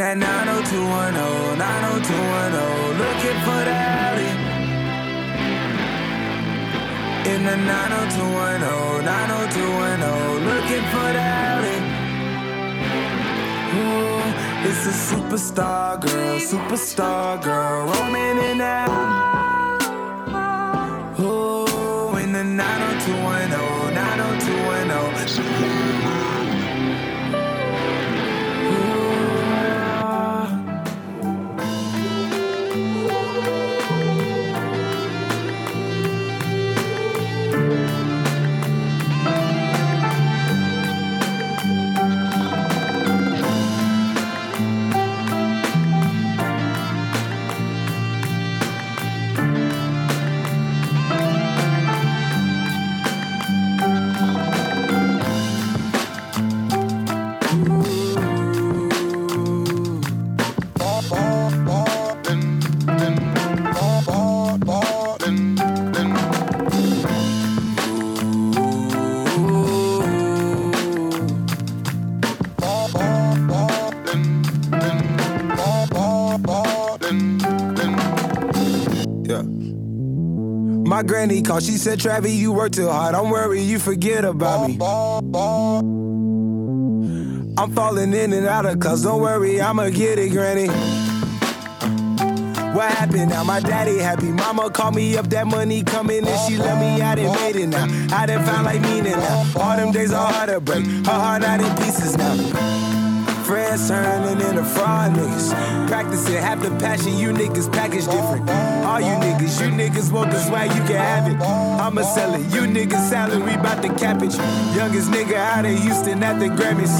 that 0.00 0.16
90210, 0.16 1.58
90210, 1.58 2.96
looking 3.00 3.38
for 3.44 3.60
the 3.68 3.76
alley. 4.00 4.32
In 7.28 7.44
the 7.44 7.56
90210, 7.56 9.04
90210, 9.04 10.40
looking 10.48 10.84
for 10.92 11.08
the 11.12 11.20
alley. 11.20 11.78
Ooh, 13.76 14.24
it's 14.68 14.88
a 14.88 14.94
superstar 15.08 16.00
girl, 16.00 16.40
superstar 16.40 17.36
girl, 17.42 17.84
roaming 17.84 18.38
in 18.48 18.56
the 18.58 19.29
granny 81.10 81.42
called, 81.42 81.64
she 81.64 81.72
said, 81.72 81.98
Travis, 81.98 82.30
you 82.30 82.52
work 82.52 82.70
too 82.70 82.88
hard. 82.88 83.16
I'm 83.16 83.30
worried 83.30 83.62
you 83.62 83.80
forget 83.80 84.24
about 84.24 84.68
me. 84.68 84.78
I'm 87.58 87.72
falling 87.74 88.14
in 88.14 88.32
and 88.32 88.46
out 88.46 88.64
of 88.64 88.78
cuz 88.78 89.02
don't 89.02 89.20
worry, 89.20 89.60
I'ma 89.60 89.88
get 89.88 90.20
it, 90.20 90.30
granny. 90.30 90.68
What 92.76 92.92
happened 92.92 93.30
now? 93.30 93.42
My 93.42 93.58
daddy 93.58 93.98
happy. 93.98 94.30
Mama 94.30 94.70
called 94.70 94.94
me 94.94 95.16
up, 95.16 95.28
that 95.30 95.48
money 95.48 95.82
coming 95.82 96.24
and 96.24 96.40
she 96.46 96.56
let 96.56 96.78
me. 96.78 97.02
I 97.02 97.16
done 97.16 97.34
made 97.34 97.56
it 97.56 97.66
now. 97.66 97.88
I 98.16 98.26
done 98.26 98.44
found 98.44 98.66
like 98.66 98.80
meaning 98.80 99.18
now. 99.18 99.52
All 99.56 99.76
them 99.76 99.90
days 99.90 100.12
are 100.12 100.32
hard 100.32 100.50
to 100.50 100.60
break. 100.60 100.86
Her 100.86 101.18
heart 101.24 101.42
out 101.42 101.60
in 101.60 101.76
pieces 101.76 102.16
now. 102.16 102.69
Friends 103.50 103.88
turning 103.88 104.40
into 104.46 104.62
fraud 104.62 105.10
niggas. 105.10 105.88
Practicing 105.88 106.34
half 106.36 106.62
the 106.62 106.70
passion, 106.78 107.18
you 107.18 107.30
niggas 107.32 107.72
package 107.72 108.04
different. 108.04 108.48
All 108.86 109.00
you 109.00 109.16
niggas, 109.26 109.60
you 109.60 109.72
niggas 109.72 110.12
want 110.12 110.30
the 110.30 110.38
swag, 110.38 110.70
you 110.70 110.82
can 110.82 110.94
have 110.94 111.26
it. 111.26 111.36
I'ma 111.42 112.02
sell 112.02 112.32
it. 112.34 112.42
You 112.54 112.60
niggas 112.60 113.08
salary 113.08 113.54
about 113.54 113.82
to 113.82 113.88
cap 113.94 114.22
it. 114.22 114.32
Youngest 114.76 115.10
nigga 115.10 115.34
out 115.34 115.64
of 115.64 115.76
Houston 115.82 116.22
at 116.22 116.38
the 116.38 116.46
Grammys. 116.46 116.94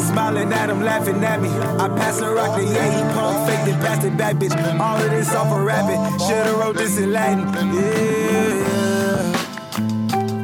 Smiling 0.00 0.52
at 0.52 0.68
him, 0.68 0.82
laughing 0.82 1.22
at 1.22 1.40
me. 1.40 1.48
I 1.48 1.86
pass 1.90 2.20
a 2.20 2.28
rock 2.28 2.58
to 2.58 2.64
yeah, 2.64 2.90
he 2.90 3.14
pump 3.14 3.48
faked 3.48 3.68
and 3.68 3.80
passed 3.80 4.04
it 4.04 4.16
back, 4.16 4.34
bitch. 4.34 4.80
All 4.80 4.96
of 4.96 5.10
this 5.12 5.32
off 5.32 5.56
a 5.56 5.62
rabbit. 5.62 6.20
Should've 6.26 6.58
wrote 6.58 6.74
this 6.74 6.98
in 6.98 7.12
Latin. 7.12 7.46
Yeah. 7.72 8.64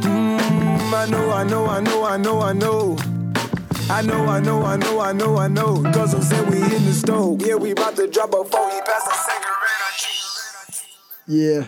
Mm, 0.04 0.95
I 0.95 1.07
know, 1.11 1.33
I 1.33 1.42
know, 1.42 1.66
I 1.66 1.80
know, 1.80 2.04
I 2.04 2.16
know, 2.19 2.40
I 2.40 2.52
know. 2.52 3.10
I 3.90 4.02
know, 4.02 4.25
I 4.26 4.38
know, 4.38 4.62
I 4.62 4.76
know, 4.76 5.00
I 5.00 5.12
know, 5.12 5.37
I 5.37 5.49
know. 5.49 5.85
I'm 5.85 6.23
saying 6.23 6.47
we 6.49 6.62
in 6.62 6.85
the 6.85 6.92
stove. 6.92 7.44
Yeah, 7.44 7.56
we 7.56 7.73
about 7.73 7.97
to 7.97 8.06
drop 8.06 8.32
a 8.32 8.44
phone. 8.44 8.70
He 8.70 8.80
pass 8.82 9.04
a 9.04 9.14
cigarette. 9.28 10.87
Yeah, 11.26 11.66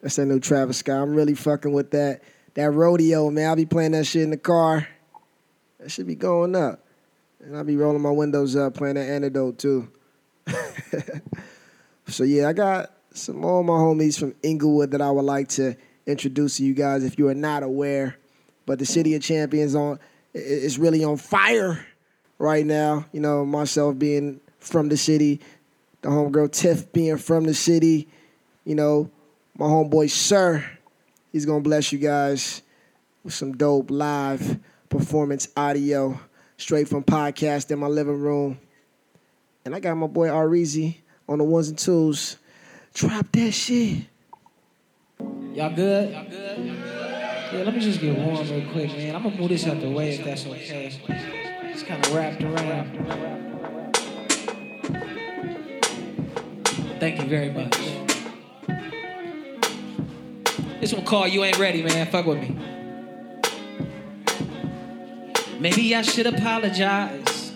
that's 0.00 0.14
that 0.14 0.26
new 0.26 0.38
Travis 0.38 0.78
Scott. 0.78 1.02
I'm 1.02 1.16
really 1.16 1.34
fucking 1.34 1.72
with 1.72 1.90
that. 1.90 2.22
That 2.54 2.70
rodeo, 2.70 3.28
man. 3.28 3.48
I'll 3.48 3.56
be 3.56 3.66
playing 3.66 3.90
that 3.90 4.06
shit 4.06 4.22
in 4.22 4.30
the 4.30 4.36
car. 4.36 4.86
That 5.80 5.90
should 5.90 6.06
be 6.06 6.14
going 6.14 6.54
up. 6.54 6.86
And 7.40 7.56
I'll 7.56 7.64
be 7.64 7.76
rolling 7.76 8.02
my 8.02 8.12
windows 8.12 8.54
up, 8.54 8.74
playing 8.74 8.94
that 8.94 9.08
antidote 9.08 9.58
too. 9.58 9.90
so 12.06 12.22
yeah, 12.22 12.48
I 12.48 12.52
got 12.52 12.92
some 13.12 13.38
more 13.38 13.58
of 13.58 13.66
my 13.66 13.72
homies 13.72 14.16
from 14.16 14.32
Inglewood 14.44 14.92
that 14.92 15.02
I 15.02 15.10
would 15.10 15.24
like 15.24 15.48
to 15.48 15.74
introduce 16.06 16.58
to 16.58 16.64
you 16.64 16.72
guys 16.72 17.02
if 17.02 17.18
you 17.18 17.26
are 17.26 17.34
not 17.34 17.64
aware. 17.64 18.16
But 18.64 18.78
the 18.78 18.86
City 18.86 19.16
of 19.16 19.22
Champions 19.22 19.74
on 19.74 19.98
is 20.34 20.78
really 20.78 21.04
on 21.04 21.16
fire 21.16 21.84
right 22.38 22.66
now. 22.66 23.06
You 23.12 23.20
know, 23.20 23.44
myself 23.44 23.98
being 23.98 24.40
from 24.58 24.88
the 24.88 24.96
city, 24.96 25.40
the 26.02 26.08
homegirl 26.08 26.52
Tiff 26.52 26.92
being 26.92 27.16
from 27.16 27.44
the 27.44 27.54
city, 27.54 28.08
you 28.64 28.74
know, 28.74 29.10
my 29.56 29.66
homeboy 29.66 30.10
SiR, 30.10 30.64
he's 31.32 31.46
gonna 31.46 31.60
bless 31.60 31.92
you 31.92 31.98
guys 31.98 32.62
with 33.22 33.34
some 33.34 33.56
dope 33.56 33.90
live 33.90 34.58
performance 34.88 35.48
audio 35.56 36.18
straight 36.56 36.88
from 36.88 37.02
podcast 37.02 37.70
in 37.70 37.78
my 37.78 37.86
living 37.86 38.20
room. 38.20 38.58
And 39.64 39.74
I 39.74 39.80
got 39.80 39.96
my 39.96 40.06
boy 40.06 40.28
Arizi 40.28 40.98
on 41.28 41.38
the 41.38 41.44
ones 41.44 41.68
and 41.68 41.78
twos. 41.78 42.36
Drop 42.92 43.30
that 43.32 43.52
shit. 43.52 44.04
Y'all 45.52 45.74
good? 45.74 46.10
Y'all 46.10 46.28
good? 46.28 47.03
Yeah, 47.52 47.62
let 47.64 47.74
me 47.74 47.80
just 47.80 48.00
get 48.00 48.16
warm 48.18 48.48
real 48.48 48.68
quick, 48.72 48.88
man. 48.96 49.14
I'm 49.14 49.22
gonna 49.22 49.36
move 49.36 49.50
this 49.50 49.66
out 49.66 49.80
the 49.80 49.90
way 49.90 50.14
if 50.14 50.24
that's 50.24 50.46
okay. 50.46 50.92
It's 51.64 51.82
kind 51.82 52.04
of 52.04 52.14
wrapped 52.14 52.42
around. 52.42 53.14
Thank 56.98 57.20
you 57.20 57.28
very 57.28 57.50
much. 57.50 57.76
This 60.80 60.92
one 60.92 61.04
called 61.04 61.30
You 61.30 61.44
Ain't 61.44 61.58
Ready, 61.58 61.82
man. 61.82 62.06
Fuck 62.08 62.26
with 62.26 62.38
me. 62.38 62.56
Maybe 65.60 65.94
I 65.94 66.02
should 66.02 66.26
apologize. 66.26 67.52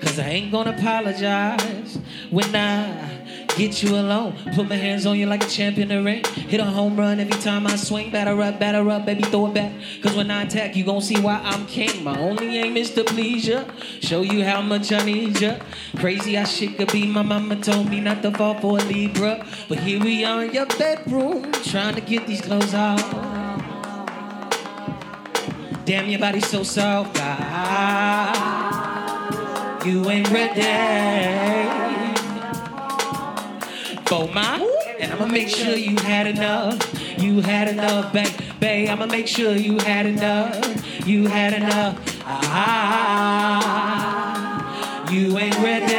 Cause 0.00 0.18
I 0.18 0.28
ain't 0.28 0.52
gonna 0.52 0.70
apologize 0.70 1.98
when 2.30 2.54
I 2.54 3.15
get 3.56 3.82
you 3.82 3.96
alone. 3.96 4.36
Put 4.54 4.68
my 4.68 4.76
hands 4.76 5.06
on 5.06 5.18
you 5.18 5.26
like 5.26 5.42
a 5.42 5.48
champion 5.48 5.90
in 5.90 5.96
the 5.96 6.04
ring. 6.04 6.22
Hit 6.24 6.60
a 6.60 6.64
home 6.64 6.96
run 6.96 7.18
every 7.18 7.40
time 7.40 7.66
I 7.66 7.76
swing. 7.76 8.10
Batter 8.10 8.40
up, 8.40 8.60
batter 8.60 8.88
up, 8.90 9.06
baby, 9.06 9.22
throw 9.22 9.46
it 9.46 9.54
back. 9.54 9.72
Cause 10.02 10.14
when 10.14 10.30
I 10.30 10.42
attack, 10.42 10.76
you 10.76 10.84
gon' 10.84 11.00
see 11.00 11.18
why 11.20 11.40
I'm 11.42 11.66
king. 11.66 12.04
My 12.04 12.18
only 12.18 12.58
aim 12.58 12.76
is 12.76 12.90
to 12.92 13.02
please 13.04 13.48
ya. 13.48 13.64
Show 14.00 14.20
you 14.20 14.44
how 14.44 14.60
much 14.60 14.92
I 14.92 15.02
need 15.04 15.40
ya. 15.40 15.56
Crazy 15.96 16.34
how 16.34 16.44
shit 16.44 16.76
could 16.76 16.92
be. 16.92 17.06
My 17.06 17.22
mama 17.22 17.56
told 17.56 17.88
me 17.88 18.00
not 18.00 18.22
to 18.22 18.30
fall 18.30 18.54
for 18.60 18.78
a 18.78 18.82
Libra. 18.82 19.46
But 19.68 19.80
here 19.80 20.00
we 20.00 20.24
are 20.24 20.44
in 20.44 20.52
your 20.52 20.66
bedroom, 20.66 21.50
trying 21.64 21.94
to 21.94 22.02
get 22.02 22.26
these 22.26 22.42
clothes 22.42 22.74
off. 22.74 23.02
Damn, 25.86 26.08
your 26.08 26.20
body's 26.20 26.46
so 26.46 26.62
soft. 26.62 27.16
Ah, 27.20 28.32
you 29.84 30.10
ain't 30.10 30.30
ready 30.30 31.85
for 34.06 34.28
my. 34.28 34.58
And 35.00 35.12
I'ma 35.12 35.26
make 35.26 35.48
sure 35.48 35.76
you 35.76 35.96
had 35.98 36.26
enough. 36.26 36.78
You 37.18 37.40
had 37.40 37.68
enough, 37.68 38.12
babe. 38.12 38.28
Babe, 38.60 38.88
I'ma 38.88 39.06
make 39.06 39.26
sure 39.28 39.52
you 39.52 39.78
had 39.78 40.06
enough. 40.06 41.06
You 41.06 41.26
had 41.26 41.52
enough. 41.54 41.98
Ah, 42.24 42.72
you 45.10 45.38
ain't 45.38 45.58
ready 45.58 45.96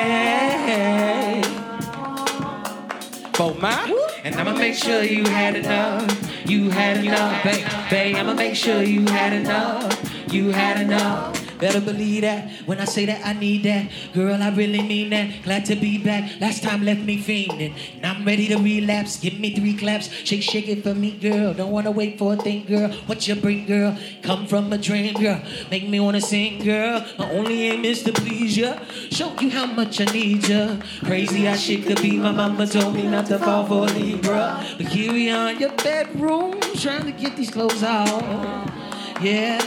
my. 3.60 4.12
And 4.24 4.36
I'ma 4.36 4.54
make 4.54 4.76
sure 4.76 5.04
you 5.04 5.24
had 5.26 5.56
enough. 5.56 6.50
You 6.50 6.70
had 6.70 7.04
enough, 7.04 7.44
babe. 7.44 7.66
Babe, 7.90 8.16
I'ma 8.16 8.34
make 8.34 8.56
sure 8.56 8.82
you 8.84 9.06
had 9.06 9.34
enough. 9.34 10.34
You 10.34 10.52
had 10.52 10.82
enough. 10.82 11.47
Better 11.60 11.82
believe 11.82 12.22
that 12.22 12.52
when 12.66 12.80
I 12.80 12.86
say 12.86 13.06
that 13.06 13.26
I 13.26 13.34
need 13.34 13.64
that. 13.64 13.90
Girl, 14.14 14.42
I 14.42 14.50
really 14.54 14.82
mean 14.82 15.10
that. 15.10 15.44
Glad 15.44 15.66
to 15.66 15.76
be 15.76 15.98
back. 15.98 16.40
Last 16.40 16.64
time 16.64 16.84
left 16.84 17.02
me 17.02 17.18
fiending. 17.18 17.74
And 17.96 18.06
I'm 18.06 18.26
ready 18.26 18.48
to 18.50 18.58
relapse. 18.58 19.18
Give 19.18 19.40
me 19.40 19.56
three 19.56 19.76
claps. 19.76 20.10
Shake, 20.24 20.44
shake 20.44 20.70
it 20.70 20.84
for 20.84 20.94
me, 20.94 21.12
girl. 21.12 21.54
Don't 21.54 21.72
wanna 21.72 21.92
wait 21.92 22.18
for 22.18 22.34
a 22.34 22.38
thing, 22.38 22.66
girl. 22.66 22.90
What 23.08 23.28
you 23.28 23.36
bring, 23.36 23.66
girl? 23.66 23.98
Come 24.22 24.46
from 24.48 24.72
a 24.72 24.78
dream, 24.78 25.14
girl. 25.16 25.42
Make 25.72 25.90
me 25.90 26.00
wanna 26.00 26.22
sing, 26.22 26.64
girl. 26.64 27.06
My 27.18 27.32
only 27.32 27.70
aim 27.70 27.86
is 27.86 28.04
to 28.04 28.14
please 28.14 28.58
ya. 28.58 28.78
Show 29.10 29.34
you 29.40 29.50
how 29.50 29.66
much 29.66 30.00
I 30.02 30.06
need 30.06 30.48
ya. 30.48 30.78
Crazy 31.04 31.46
how 31.46 31.56
shit 31.56 31.86
could 31.86 32.02
be. 32.02 32.18
My 32.18 32.32
mama 32.32 32.68
told 32.68 32.94
me 32.94 33.08
not 33.08 33.26
to 33.28 33.40
fall 33.40 33.66
for 33.66 33.86
Libra. 33.86 34.64
But 34.78 34.88
here 34.88 35.12
we 35.12 35.32
are 35.32 35.52
in 35.52 35.60
your 35.60 35.74
bedroom. 35.74 36.60
Trying 36.76 37.06
to 37.06 37.12
get 37.12 37.36
these 37.36 37.50
clothes 37.50 37.84
off. 37.84 38.87
Yeah, 39.20 39.60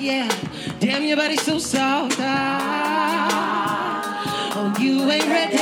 yeah. 0.00 0.30
Damn, 0.80 1.04
your 1.04 1.18
body's 1.18 1.42
so 1.42 1.58
soft. 1.58 2.16
Ah, 2.20 3.42
oh, 4.56 4.74
you 4.80 5.02
ain't 5.10 5.26
ready 5.26 5.58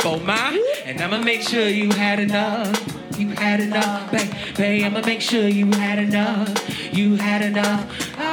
for 0.00 0.18
my. 0.18 0.60
And 0.86 1.00
I'ma 1.00 1.18
make 1.18 1.42
sure 1.42 1.68
you 1.68 1.92
had 1.92 2.18
enough. 2.18 2.74
You 3.16 3.28
had 3.28 3.60
enough, 3.60 4.10
babe. 4.10 4.34
Babe, 4.56 4.84
I'ma 4.86 5.02
make 5.06 5.20
sure 5.20 5.46
you 5.46 5.66
had 5.70 6.00
enough. 6.00 6.48
You 6.92 7.14
had 7.14 7.42
enough. 7.42 7.86
Ah, 8.18 8.32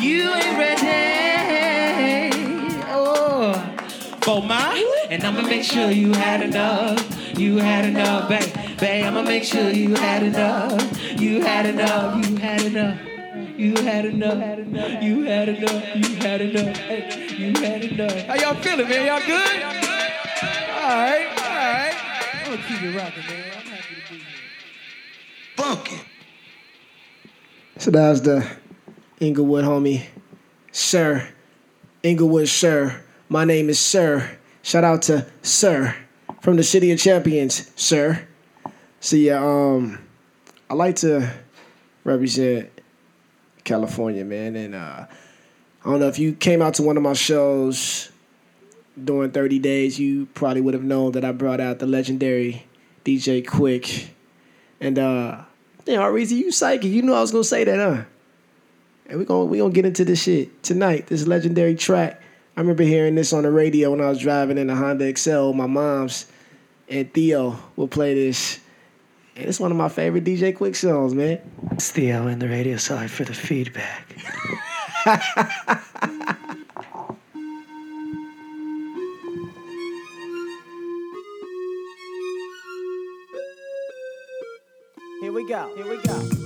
you 0.00 0.28
ain't 0.28 0.58
ready. 0.58 2.32
Oh, 2.88 3.54
for 4.22 4.42
my. 4.42 5.06
And 5.08 5.22
I'ma 5.22 5.42
make 5.42 5.62
sure 5.62 5.92
you 5.92 6.12
had 6.14 6.42
enough. 6.42 7.17
You 7.38 7.58
had 7.58 7.84
enough, 7.84 8.28
babe. 8.28 8.78
Babe, 8.80 9.04
I'ma 9.04 9.22
make 9.22 9.44
sure 9.44 9.70
you 9.70 9.94
had 9.94 10.24
enough. 10.24 11.20
You 11.20 11.40
had 11.40 11.66
enough. 11.66 12.26
You 12.26 12.36
had 12.36 12.62
enough. 12.62 13.00
You 13.56 13.76
had 13.76 14.04
enough. 14.06 15.02
You 15.02 15.22
had 15.22 15.48
enough. 15.48 15.94
You 15.94 16.16
had 16.16 16.40
enough. 16.40 17.38
You 17.38 17.52
had 17.54 17.84
enough. 17.84 18.26
How 18.26 18.34
y'all 18.34 18.60
feeling, 18.60 18.88
man? 18.88 19.06
Y'all 19.06 19.24
good? 19.24 19.62
All 19.62 20.96
right. 20.96 21.28
All 21.30 21.54
right. 21.54 21.94
I'm 22.34 22.50
gonna 22.50 22.62
keep 22.66 22.82
it 22.82 22.96
rocking, 22.96 23.22
man. 23.28 23.52
I'm 23.56 23.66
happy 23.66 23.94
to 23.94 24.12
be 24.12 24.18
here. 24.18 24.26
Funky. 25.54 26.00
So 27.76 27.92
that 27.92 28.10
was 28.10 28.22
the 28.22 28.50
Inglewood 29.20 29.64
homie, 29.64 30.06
SiR. 30.72 31.28
Inglewood 32.02 32.48
SiR. 32.48 33.00
My 33.28 33.44
name 33.44 33.68
is 33.68 33.78
SiR. 33.78 34.38
Shout 34.62 34.82
out 34.82 35.02
to 35.02 35.24
SiR 35.42 35.94
from 36.48 36.56
the 36.56 36.64
City 36.64 36.90
of 36.92 36.98
Champions, 36.98 37.70
SiR. 37.76 38.26
So 39.00 39.16
yeah, 39.16 39.38
um, 39.38 39.98
I 40.70 40.72
like 40.72 40.96
to 40.96 41.30
represent 42.04 42.70
California, 43.64 44.24
man. 44.24 44.56
And 44.56 44.74
uh, 44.74 45.04
I 45.84 45.84
don't 45.84 46.00
know 46.00 46.08
if 46.08 46.18
you 46.18 46.32
came 46.32 46.62
out 46.62 46.72
to 46.76 46.82
one 46.82 46.96
of 46.96 47.02
my 47.02 47.12
shows 47.12 48.10
during 49.04 49.30
30 49.30 49.58
days, 49.58 49.98
you 49.98 50.24
probably 50.32 50.62
would 50.62 50.72
have 50.72 50.84
known 50.84 51.12
that 51.12 51.22
I 51.22 51.32
brought 51.32 51.60
out 51.60 51.80
the 51.80 51.86
legendary 51.86 52.64
DJ 53.04 53.44
Quik. 53.44 54.08
And 54.80 54.98
uh, 54.98 55.42
yeah, 55.84 55.98
Arizi, 55.98 56.30
you 56.30 56.50
psychic. 56.50 56.90
You 56.90 57.02
knew 57.02 57.12
I 57.12 57.20
was 57.20 57.30
gonna 57.30 57.44
say 57.44 57.64
that, 57.64 57.76
huh? 57.76 58.04
And 59.06 59.18
we're 59.18 59.26
gonna 59.26 59.44
we 59.44 59.58
gonna 59.58 59.70
get 59.70 59.84
into 59.84 60.02
this 60.02 60.22
shit 60.22 60.62
tonight. 60.62 61.08
This 61.08 61.26
legendary 61.26 61.74
track. 61.74 62.22
I 62.56 62.60
remember 62.60 62.84
hearing 62.84 63.16
this 63.16 63.34
on 63.34 63.42
the 63.42 63.50
radio 63.50 63.90
when 63.90 64.00
I 64.00 64.08
was 64.08 64.18
driving 64.18 64.56
in 64.56 64.70
a 64.70 64.74
Honda 64.74 65.04
with 65.04 65.54
my 65.54 65.66
mom's, 65.66 66.26
and 66.88 67.12
Theo 67.12 67.58
will 67.76 67.88
play 67.88 68.14
this. 68.14 68.60
And 69.36 69.46
It's 69.46 69.60
one 69.60 69.70
of 69.70 69.76
my 69.76 69.88
favorite 69.88 70.24
DJ 70.24 70.56
Quik 70.56 70.74
songs, 70.76 71.14
man. 71.14 71.40
It's 71.72 71.90
Theo 71.90 72.26
in 72.26 72.38
the 72.38 72.48
radio 72.48 72.76
side 72.76 73.10
for 73.10 73.24
the 73.24 73.34
feedback. 73.34 74.14
Here 85.20 85.32
we 85.32 85.48
go. 85.48 85.74
Here 85.76 85.88
we 85.88 86.02
go. 86.02 86.37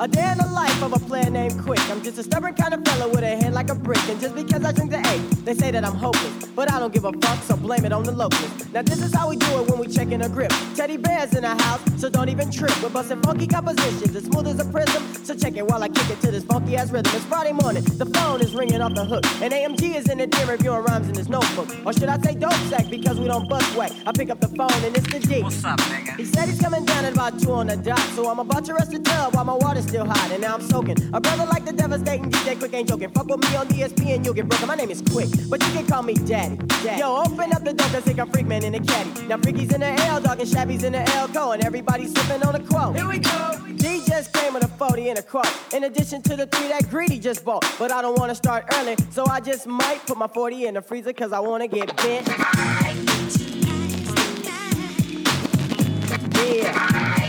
A 0.00 0.08
day 0.08 0.32
in 0.32 0.38
the 0.38 0.46
life 0.46 0.82
of 0.82 0.94
a 0.94 0.98
player 0.98 1.28
named 1.28 1.60
Quik. 1.60 1.90
I'm 1.90 2.00
just 2.00 2.16
a 2.16 2.22
stubborn 2.22 2.54
kind 2.54 2.72
of 2.72 2.82
fella 2.86 3.06
with 3.06 3.22
a 3.22 3.36
head 3.36 3.52
like 3.52 3.68
a 3.68 3.74
brick. 3.74 4.00
And 4.08 4.18
just 4.18 4.34
because 4.34 4.64
I 4.64 4.72
drink 4.72 4.92
the 4.92 4.96
A, 4.96 5.18
they 5.44 5.52
say 5.52 5.70
that 5.72 5.84
I'm 5.84 5.94
hopeless. 5.94 6.46
But 6.56 6.72
I 6.72 6.78
don't 6.80 6.90
give 6.90 7.04
a 7.04 7.12
fuck, 7.12 7.42
so 7.42 7.54
blame 7.54 7.84
it 7.84 7.92
on 7.92 8.04
the 8.04 8.12
locals. 8.12 8.72
Now 8.72 8.80
this 8.80 9.02
is 9.02 9.14
how 9.14 9.28
we 9.28 9.36
do 9.36 9.60
it 9.60 9.68
when 9.68 9.78
we 9.78 9.86
check 9.88 10.10
in 10.10 10.22
a 10.22 10.28
grip. 10.30 10.52
Teddy 10.74 10.96
bears 10.96 11.34
in 11.34 11.42
the 11.42 11.50
house, 11.50 11.82
so 12.00 12.08
don't 12.08 12.30
even 12.30 12.50
trip. 12.50 12.72
We're 12.82 12.88
busting 12.88 13.20
funky 13.20 13.46
compositions, 13.46 14.16
as 14.16 14.24
smooth 14.24 14.46
as 14.46 14.58
a 14.58 14.64
prism. 14.72 15.02
So 15.22 15.34
check 15.34 15.58
it 15.58 15.66
while 15.66 15.82
I 15.82 15.88
kick 15.88 16.08
it 16.08 16.18
to 16.22 16.30
this 16.30 16.44
funky 16.44 16.76
ass 16.76 16.90
rhythm. 16.90 17.14
It's 17.14 17.26
Friday 17.26 17.52
morning, 17.52 17.84
the 17.84 18.06
phone 18.06 18.40
is 18.40 18.54
ringing 18.54 18.80
off 18.80 18.94
the 18.94 19.04
hook. 19.04 19.26
And 19.42 19.52
AMG 19.52 19.96
is 19.96 20.08
in 20.08 20.16
the 20.16 20.26
den 20.26 20.48
reviewing 20.48 20.82
rhymes 20.82 21.10
in 21.10 21.14
his 21.14 21.28
notebook. 21.28 21.68
Or 21.84 21.92
should 21.92 22.08
I 22.08 22.18
say 22.20 22.36
dope 22.36 22.54
sack 22.70 22.88
because 22.88 23.20
we 23.20 23.26
don't 23.26 23.46
bust 23.50 23.76
whack. 23.76 23.92
I 24.06 24.12
pick 24.12 24.30
up 24.30 24.40
the 24.40 24.48
phone 24.48 24.82
and 24.82 24.96
it's 24.96 25.12
the 25.12 25.20
G. 25.20 25.42
What's 25.42 25.62
up, 25.62 25.78
nigga? 25.80 26.16
He 26.16 26.24
said 26.24 26.48
he's 26.48 26.58
coming 26.58 26.86
down 26.86 27.04
at 27.04 27.12
about 27.12 27.38
two 27.38 27.52
on 27.52 27.66
the 27.66 27.76
dot. 27.76 28.00
So 28.16 28.30
I'm 28.30 28.38
about 28.38 28.64
to 28.64 28.72
rest 28.72 28.92
the 28.92 28.98
tub 29.00 29.34
while 29.34 29.44
my 29.44 29.54
water's 29.54 29.89
still 29.90 30.06
hot. 30.06 30.30
And 30.30 30.40
now 30.40 30.54
I'm 30.54 30.62
soaking. 30.62 30.96
A 31.12 31.20
brother 31.20 31.46
like 31.46 31.64
the 31.64 31.72
devastating 31.72 32.30
DJ 32.30 32.56
Quik 32.56 32.72
ain't 32.72 32.88
joking. 32.88 33.10
Fuck 33.10 33.26
with 33.26 33.40
me 33.40 33.56
on 33.56 33.66
DSP 33.66 34.14
and 34.14 34.24
you'll 34.24 34.34
get 34.34 34.48
broken. 34.48 34.68
My 34.68 34.76
name 34.76 34.90
is 34.90 35.02
Quik, 35.02 35.50
but 35.50 35.60
you 35.66 35.72
can 35.72 35.86
call 35.86 36.02
me 36.02 36.14
Daddy. 36.14 36.56
Daddy. 36.84 37.00
Yo, 37.00 37.16
open 37.16 37.52
up 37.52 37.64
the 37.64 37.74
door 37.74 37.88
cause 37.88 38.04
think 38.04 38.20
I'm 38.20 38.30
freak 38.30 38.46
man 38.46 38.62
in 38.64 38.74
a 38.76 38.80
caddy. 38.80 39.26
Now 39.26 39.36
Freaky's 39.38 39.72
in 39.74 39.80
the 39.80 39.92
L, 40.06 40.20
dog 40.20 40.38
and 40.40 40.48
Shabby's 40.48 40.84
in 40.84 40.92
the 40.92 41.02
L 41.16 41.26
go. 41.28 41.52
And 41.52 41.64
everybody's 41.64 42.14
sipping 42.14 42.42
on 42.44 42.54
a 42.54 42.60
quote. 42.60 42.94
Here 42.94 43.08
we 43.08 43.18
go. 43.18 43.58
D 43.76 44.02
just 44.06 44.32
came 44.32 44.54
with 44.54 44.64
a 44.64 44.68
40 44.68 45.08
and 45.08 45.18
a 45.18 45.22
quote. 45.22 45.50
In 45.74 45.84
addition 45.84 46.22
to 46.22 46.36
the 46.36 46.46
three 46.46 46.68
that 46.68 46.88
Greedy 46.88 47.18
just 47.18 47.44
bought. 47.44 47.64
But 47.78 47.90
I 47.90 48.00
don't 48.00 48.16
wanna 48.16 48.36
start 48.36 48.66
early, 48.76 48.96
so 49.10 49.26
I 49.26 49.40
just 49.40 49.66
might 49.66 50.06
put 50.06 50.16
my 50.16 50.28
40 50.28 50.66
in 50.66 50.74
the 50.74 50.82
freezer 50.82 51.12
cause 51.12 51.32
I 51.32 51.40
wanna 51.40 51.66
get 51.66 51.96
bent. 51.96 52.28
Yeah. 56.52 57.19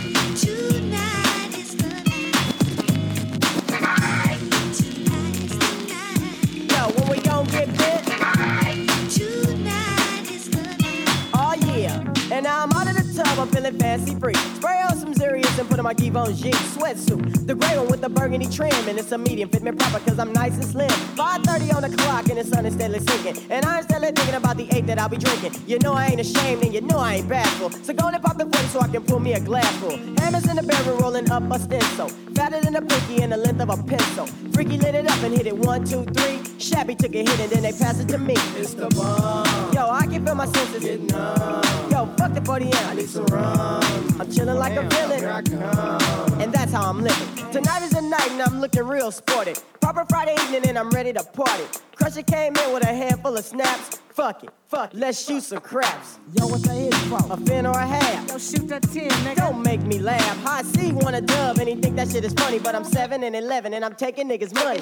I'm 13.41 13.47
feeling 13.47 13.75
fancy 13.79 14.13
free. 14.19 14.35
Spray 14.35 14.81
on 14.87 14.95
some 14.97 15.15
Zerius 15.51 15.59
and 15.59 15.69
put 15.69 15.79
on 15.79 15.83
my 15.83 15.93
Givenchy 15.93 16.51
sweatsuit. 16.51 17.47
The 17.47 17.55
gray 17.55 17.77
one 17.77 17.87
with 17.87 18.01
the 18.01 18.09
burgundy 18.09 18.47
trim. 18.47 18.71
And 18.87 18.97
it's 18.97 19.11
a 19.11 19.17
medium, 19.17 19.49
fit 19.49 19.63
me 19.63 19.71
proper 19.71 19.99
cause 19.99 20.19
I'm 20.19 20.33
nice 20.33 20.55
and 20.55 20.65
slim. 20.65 20.89
5.30 20.89 21.75
on 21.75 21.81
the 21.81 21.97
clock 21.97 22.29
and 22.29 22.37
the 22.37 22.43
sun 22.43 22.65
is 22.65 22.73
steadily 22.73 22.99
sinking. 22.99 23.51
And 23.51 23.65
I'm 23.65 23.83
steadily 23.83 24.11
thinking 24.11 24.35
about 24.35 24.57
the 24.57 24.67
eight 24.71 24.87
that 24.87 24.99
I'll 24.99 25.09
be 25.09 25.17
drinking. 25.17 25.53
You 25.67 25.79
know 25.79 25.93
I 25.93 26.07
ain't 26.07 26.21
ashamed 26.21 26.63
and 26.63 26.73
you 26.73 26.81
know 26.81 26.97
I 26.97 27.15
ain't 27.15 27.29
bashful. 27.29 27.69
So 27.71 27.93
go 27.93 28.07
and 28.07 28.21
pop 28.21 28.37
the 28.37 28.45
40 28.45 28.57
so 28.67 28.79
I 28.79 28.87
can 28.87 29.03
pull 29.03 29.19
me 29.19 29.33
a 29.33 29.39
glass 29.39 29.75
full. 29.77 29.97
Hammers 30.19 30.47
in 30.47 30.55
the 30.55 30.63
barrel 30.63 30.97
rolling 30.97 31.29
up 31.29 31.43
a 31.51 31.59
stencil. 31.59 32.09
Fatter 32.35 32.61
than 32.61 32.75
a 32.75 32.81
pinky 32.81 33.21
and 33.21 33.31
the 33.31 33.37
length 33.37 33.61
of 33.61 33.69
a 33.69 33.83
pencil. 33.83 34.25
Freaky 34.53 34.77
lit 34.77 34.95
it 34.95 35.07
up 35.07 35.21
and 35.23 35.35
hit 35.35 35.47
it 35.47 35.57
one, 35.57 35.83
two, 35.85 36.03
three. 36.05 36.39
Shabby 36.59 36.95
took 36.95 37.13
a 37.15 37.19
hit 37.19 37.39
and 37.39 37.51
then 37.51 37.63
they 37.63 37.71
passed 37.71 38.01
it 38.01 38.07
to 38.09 38.17
me. 38.17 38.35
It's 38.57 38.73
the 38.73 38.87
bomb. 38.89 39.73
Yo, 39.73 39.89
I 39.89 40.05
can 40.07 40.25
feel 40.25 40.35
my 40.35 40.45
senses. 40.45 40.83
Get 40.83 41.01
numb. 41.01 41.63
Yo, 41.91 42.05
fuck 42.17 42.33
the 42.33 42.41
40 42.41 42.73
I 42.73 42.95
need 42.95 43.09
some 43.09 43.25
rum. 43.25 43.81
I'm 44.19 44.31
chilling 44.31 44.57
like 44.57 44.75
a 44.75 44.83
villain. 44.87 45.40
And 45.49 46.53
that's 46.53 46.71
how 46.71 46.89
I'm 46.89 47.01
living. 47.01 47.51
Tonight 47.51 47.81
is 47.81 47.91
the 47.91 48.01
night 48.01 48.29
and 48.31 48.41
I'm 48.41 48.61
looking 48.61 48.83
real 48.83 49.11
sporty. 49.11 49.53
Proper 49.79 50.05
Friday 50.07 50.35
evening 50.43 50.67
and 50.67 50.77
I'm 50.77 50.89
ready 50.91 51.11
to 51.13 51.23
party. 51.23 51.63
Crusher 51.95 52.21
came 52.21 52.55
in 52.55 52.73
with 52.73 52.83
a 52.83 52.93
handful 52.93 53.35
of 53.35 53.43
snaps. 53.43 53.99
Fuck 54.09 54.43
it, 54.43 54.51
fuck 54.67 54.93
it. 54.93 54.99
Let's 54.99 55.25
shoot 55.25 55.41
some 55.41 55.59
craps. 55.59 56.19
Yo, 56.33 56.45
what 56.47 56.61
the 56.63 56.73
hit 56.73 56.93
for? 56.93 57.33
A 57.33 57.37
fin 57.37 57.65
or 57.65 57.71
a 57.71 57.87
half? 57.87 58.29
Yo, 58.29 58.37
shoot 58.37 58.67
that 58.67 58.83
10, 58.83 59.09
nigga. 59.09 59.35
Don't 59.35 59.63
make 59.63 59.81
me 59.81 59.99
laugh. 59.99 60.43
High 60.43 60.63
C 60.63 60.91
want 60.91 61.15
a 61.15 61.21
dub 61.21 61.57
and 61.57 61.67
he 61.67 61.75
think 61.75 61.95
that 61.95 62.09
shit 62.09 62.23
is 62.23 62.33
funny. 62.33 62.59
But 62.59 62.75
I'm 62.75 62.83
7 62.83 63.23
and 63.23 63.35
11 63.35 63.73
and 63.73 63.83
I'm 63.83 63.95
taking 63.95 64.29
niggas' 64.29 64.53
money. 64.53 64.79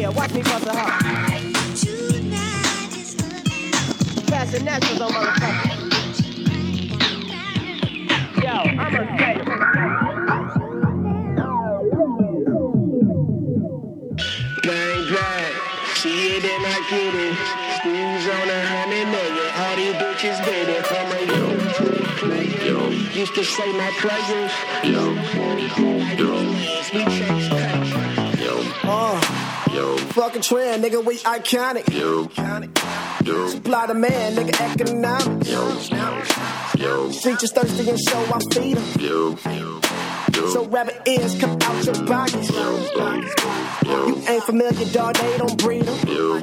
Yeah, 0.00 0.08
watch 0.10 0.32
me 0.32 0.42
bust 0.42 0.66
a 0.66 0.72
hop. 0.72 1.00
Pass 4.26 4.52
the 4.52 4.60
naturals 4.64 5.00
on 5.00 5.12
oh, 5.12 5.14
motherfucker. 5.14 5.73
Yo, 8.54 8.60
I'm. 8.60 8.94
See 15.96 16.36
it 16.36 16.44
and 16.44 16.66
I 16.66 16.78
get 16.90 17.14
it. 17.14 17.34
Squeeze 17.78 18.26
on 18.28 18.48
a 18.48 18.60
hundred 18.66 19.06
million. 19.10 19.48
All 19.56 19.74
these 19.74 19.94
bitches 19.94 20.38
did 20.44 20.68
it 20.68 20.86
from 20.86 21.10
a. 21.10 21.24
Used 23.18 23.34
to 23.34 23.44
say 23.44 23.72
my 23.72 23.90
pleasures. 24.00 24.52
Yo. 24.84 25.14
Yo. 26.16 26.54
Yo. 28.38 28.54
Uh, 28.84 29.20
Yo. 29.72 29.96
fucking 29.96 30.42
trend, 30.42 30.84
nigga, 30.84 31.04
we 31.04 31.18
iconic. 31.18 31.92
Yo. 31.92 32.28
Yo. 33.24 33.48
Supply 33.48 33.86
the 33.86 33.94
man, 33.94 34.34
nigga, 34.36 34.60
economics. 34.60 35.48
Yo. 35.48 36.84
Yo. 36.84 37.10
Street 37.10 37.42
is 37.42 37.52
thirsty 37.52 37.88
and 37.88 37.98
show 37.98 38.18
I 38.34 38.38
feed 38.52 38.76
'em. 38.76 39.00
Yo. 39.00 39.36
Yo. 39.46 39.83
So 40.52 40.64
rabbit 40.66 41.00
ears 41.06 41.34
come 41.38 41.58
out 41.62 41.84
your 41.84 42.06
pockets. 42.06 42.50
You 43.84 44.22
ain't 44.28 44.44
familiar, 44.44 44.86
dog, 44.92 45.14
they 45.16 45.38
don't 45.38 45.56
breed 45.58 45.86
'em. 45.86 46.08
Yo. 46.08 46.42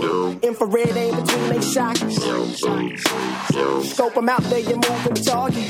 Yo. 0.00 0.34
Infrared 0.42 0.96
ain't 0.96 1.16
between 1.16 1.48
they 1.48 1.60
sockets. 1.60 2.16
Scope 3.90 4.16
'em 4.16 4.28
out 4.28 4.42
there, 4.44 4.60
you're 4.60 4.78
moving 4.78 5.14
target. 5.14 5.64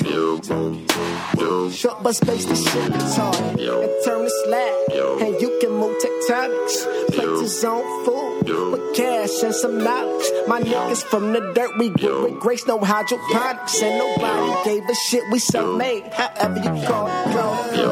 Short 1.73 2.03
but 2.03 2.15
space, 2.15 2.45
this 2.47 2.63
shit 2.63 2.93
retarded. 2.93 3.59
And 3.85 4.05
turn 4.05 4.25
the 4.25 4.31
slack, 4.45 4.75
and 5.23 5.41
you 5.41 5.51
can 5.61 5.73
move 5.73 5.97
tectonics. 5.99 6.87
Plates 7.13 7.41
is 7.43 7.65
on 7.65 7.83
full, 8.05 8.31
with 8.73 8.95
cash 8.95 9.43
and 9.43 9.55
some 9.55 9.79
knowledge. 9.83 10.27
My 10.47 10.61
niggas 10.61 11.03
from 11.03 11.33
the 11.33 11.41
dirt, 11.55 11.77
we 11.79 11.89
good 11.89 12.23
with 12.25 12.39
grace, 12.41 12.67
no 12.67 12.79
hydroponics. 12.79 13.83
And 13.83 13.99
nobody 13.99 14.53
gave 14.65 14.89
a 14.89 14.95
shit, 14.95 15.25
we 15.31 15.39
self-made. 15.39 16.05
However 16.13 16.61
you 16.61 16.73
call 16.87 17.07
it, 17.09 17.13
call. 17.33 17.77
Yo. 17.77 17.90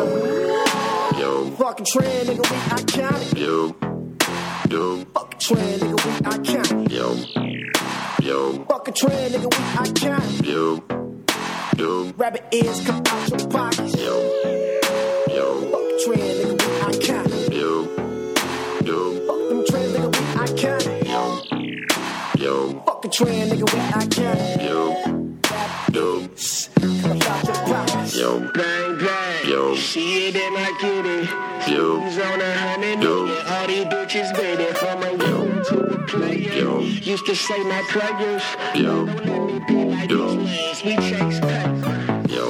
Yo. 1.18 1.50
Fucking 1.56 1.86
trend, 1.86 2.28
nigga, 2.28 2.44
we 2.50 2.56
iconic. 2.76 3.38
Yo. 3.38 3.74
Yo. 4.70 5.04
Fucking 5.14 5.38
trend, 5.40 5.82
nigga, 5.82 5.98
we 6.04 6.12
iconic. 6.30 6.90
Yo. 6.90 7.06
Yo. 8.26 8.64
Fucking 8.64 8.94
trend, 8.94 9.34
nigga, 9.34 9.48
we 9.50 9.62
iconic. 9.84 10.46
Yo. 10.46 10.82
Yo. 11.78 12.12
Rabbit 12.16 12.44
ears 12.52 12.80
come 12.86 13.02
out 13.06 13.28
your 13.30 13.48
pockets. 13.48 13.94
Yo. 13.96 14.14
Yo. 15.28 15.46
Fucking 15.72 15.98
trend, 16.04 16.34
nigga, 16.38 16.52
we 16.52 16.68
iconic. 16.92 17.52
Yo. 17.52 17.72
Yo. 18.84 19.26
Fuck 19.26 19.48
them 19.48 19.64
trends, 19.66 19.92
nigga, 19.94 20.08
we 20.12 20.22
iconic. 20.44 21.08
Yo. 21.08 21.22
Yo. 22.44 22.82
Fucking 22.86 23.10
trend, 23.10 23.52
nigga, 23.52 23.66
we 23.72 23.78
iconic. 24.00 24.68
Yo. 24.68 25.31
Yo. 25.92 26.28
Yo. 28.12 28.40
Bang 28.52 28.98
bang. 28.98 29.48
Yo. 29.48 29.74
I 30.56 30.78
get 30.80 31.06
it. 31.06 31.28
Yo. 31.68 32.00
On 32.00 32.40
a 32.40 32.52
hundred 32.58 33.02
Yo. 33.02 33.28
All 33.46 33.66
these 33.66 33.84
bitches 33.86 34.34
a 35.02 35.10
yo 35.16 35.62
to 35.64 35.76
a 35.80 36.06
player. 36.06 36.52
Yo. 36.52 36.80
Used 36.80 37.26
to 37.26 37.34
say 37.34 37.62
my 37.64 37.82
players. 37.90 38.42
Yo. 38.74 39.06
Yo. 40.08 40.36
We 40.84 40.96
chase. 40.96 41.40
Yo. 42.28 42.44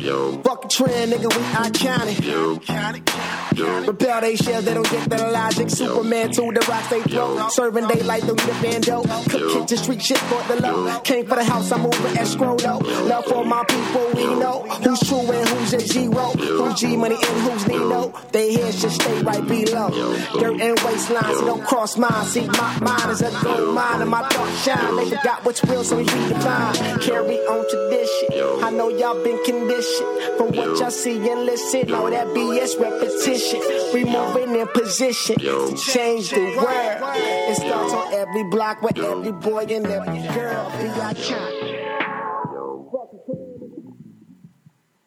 Yo. 0.00 0.42
Fucking 0.42 0.70
trend, 0.70 1.12
nigga, 1.12 1.28
we 1.36 1.42
iconic. 1.54 3.51
Repel 3.58 4.20
they 4.20 4.36
shells, 4.36 4.64
they 4.64 4.74
don't 4.74 4.90
get 4.90 5.08
the 5.08 5.30
logic. 5.30 5.70
Superman 5.70 6.32
to 6.32 6.52
the 6.52 6.66
rocks 6.68 6.88
they 6.88 7.02
throw. 7.02 7.48
Serving 7.48 7.88
daylight 7.88 8.22
through 8.22 8.36
the 8.36 8.56
bando. 8.62 9.02
Cook 9.28 9.52
kitchen 9.52 9.76
street 9.76 10.02
shit 10.02 10.18
for 10.18 10.42
the 10.48 10.60
low. 10.62 11.00
Came 11.00 11.26
for 11.26 11.36
the 11.36 11.44
house, 11.44 11.70
I'm 11.72 11.82
moving 11.82 12.16
escrow 12.16 12.56
though. 12.56 12.78
Love 12.78 13.24
for 13.26 13.44
my 13.44 13.64
people, 13.64 14.10
we 14.14 14.24
know 14.40 14.62
who's 14.82 15.00
true 15.00 15.30
and 15.30 15.48
who's 15.48 15.74
a 15.74 15.80
zero. 15.80 16.32
Who's 16.32 16.80
G 16.80 16.96
money 16.96 17.16
and 17.16 17.40
who's 17.42 17.66
Nino. 17.66 18.12
They 18.32 18.54
heads 18.54 18.80
just 18.80 19.00
stay 19.00 19.22
right 19.22 19.46
below. 19.46 19.90
Dirt 20.38 20.60
and 20.60 20.78
waistlines, 20.78 21.34
so 21.38 21.46
don't 21.46 21.64
cross 21.64 21.98
mine. 21.98 22.24
See, 22.26 22.46
my 22.46 22.78
mind 22.80 23.10
is 23.10 23.22
a 23.22 23.30
gold 23.42 23.74
mine 23.74 24.00
and 24.00 24.10
my 24.10 24.26
thoughts 24.28 24.64
shine. 24.64 24.96
They 24.96 25.10
forgot 25.16 25.44
what's 25.44 25.62
real, 25.64 25.84
so 25.84 25.96
we 25.96 26.04
redefine. 26.04 27.02
Carry 27.02 27.38
on 27.38 27.68
tradition. 27.68 28.64
I 28.64 28.70
know 28.70 28.88
y'all 28.88 29.22
been 29.22 29.42
conditioned 29.44 30.36
from 30.36 30.48
what 30.56 30.78
y'all 30.78 30.90
see 30.90 31.16
and 31.16 31.44
listen. 31.44 31.92
All 31.92 32.10
that 32.10 32.26
BS 32.28 32.80
repetition. 32.80 33.41
We 33.92 34.04
moving 34.04 34.54
in 34.56 34.68
position 34.68 35.36
to 35.36 35.76
change 35.76 36.30
the 36.30 36.54
world. 36.56 37.16
It 37.16 37.56
starts 37.56 37.92
on 37.92 38.14
every 38.14 38.44
block 38.44 38.82
with 38.82 38.98
every 38.98 39.32
boy 39.32 39.64
and 39.68 39.86
every 39.86 40.22
girl. 40.34 40.70
Be 40.70 40.88
iconic. 40.88 41.62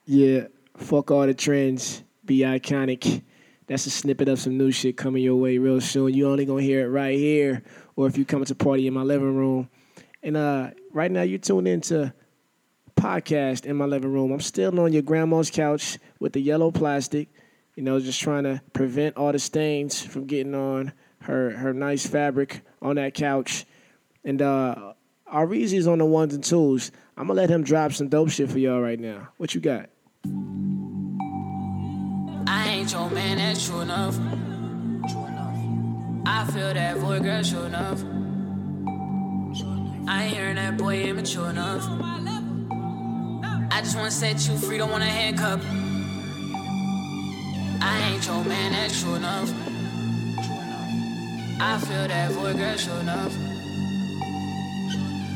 Yeah, 0.05 0.47
fuck 0.77 1.11
all 1.11 1.25
the 1.25 1.33
trends. 1.33 2.03
Be 2.25 2.39
iconic. 2.39 3.23
That's 3.67 3.85
a 3.87 3.89
snippet 3.89 4.27
of 4.27 4.39
some 4.39 4.57
new 4.57 4.71
shit 4.71 4.97
coming 4.97 5.23
your 5.23 5.35
way 5.35 5.57
real 5.57 5.81
soon. 5.81 6.13
You 6.13 6.29
only 6.29 6.45
gonna 6.45 6.61
hear 6.61 6.85
it 6.85 6.89
right 6.89 7.17
here, 7.17 7.63
or 7.95 8.07
if 8.07 8.17
you 8.17 8.25
come 8.25 8.43
to 8.45 8.55
party 8.55 8.85
in 8.85 8.93
my 8.93 9.01
living 9.01 9.35
room. 9.35 9.69
And 10.21 10.37
uh, 10.37 10.71
right 10.91 11.09
now 11.09 11.23
you 11.23 11.37
tuned 11.37 11.67
into 11.67 12.13
podcast 12.95 13.65
in 13.65 13.75
my 13.77 13.85
living 13.85 14.11
room. 14.11 14.31
I'm 14.31 14.41
still 14.41 14.79
on 14.79 14.93
your 14.93 15.01
grandma's 15.01 15.49
couch 15.49 15.97
with 16.19 16.33
the 16.33 16.41
yellow 16.41 16.71
plastic. 16.71 17.29
You 17.75 17.83
know, 17.83 17.99
just 17.99 18.21
trying 18.21 18.43
to 18.43 18.61
prevent 18.73 19.17
all 19.17 19.31
the 19.31 19.39
stains 19.39 20.01
from 20.01 20.25
getting 20.25 20.55
on 20.55 20.93
her 21.21 21.51
her 21.51 21.73
nice 21.73 22.05
fabric 22.05 22.61
on 22.81 22.95
that 22.95 23.13
couch. 23.13 23.65
And 24.23 24.41
uh, 24.41 24.93
Arizi's 25.31 25.87
on 25.87 25.97
the 25.97 26.05
ones 26.05 26.33
and 26.33 26.43
twos. 26.43 26.91
I'm 27.17 27.27
gonna 27.27 27.39
let 27.39 27.49
him 27.49 27.63
drop 27.63 27.93
some 27.93 28.09
dope 28.09 28.29
shit 28.29 28.49
for 28.49 28.59
y'all 28.59 28.81
right 28.81 28.99
now. 28.99 29.29
What 29.37 29.53
you 29.55 29.61
got? 29.61 29.89
I 32.47 32.69
ain't 32.69 32.91
your 32.91 33.09
man, 33.09 33.37
that's 33.37 33.67
true 33.67 33.81
enough. 33.81 34.17
I 36.27 36.45
feel 36.51 36.73
that 36.73 36.97
void, 36.97 37.23
girl, 37.23 37.43
sure 37.43 37.65
enough. 37.65 38.03
I 40.07 40.25
ain't 40.25 40.33
hearing 40.35 40.55
that 40.55 40.77
boy 40.77 41.03
immature 41.03 41.49
enough. 41.49 41.83
I 43.71 43.81
just 43.81 43.95
wanna 43.97 44.11
set 44.11 44.47
you 44.47 44.57
free, 44.57 44.77
don't 44.77 44.91
wanna 44.91 45.05
handcuff. 45.05 45.61
I 47.87 48.09
ain't 48.09 48.25
your 48.25 48.43
man, 48.43 48.71
that's 48.71 48.99
true 48.99 49.13
enough. 49.13 49.53
I 51.59 51.77
feel 51.77 52.07
that 52.07 52.31
void, 52.31 52.57
girl, 52.57 52.77
sure 52.77 52.99
enough. 52.99 53.33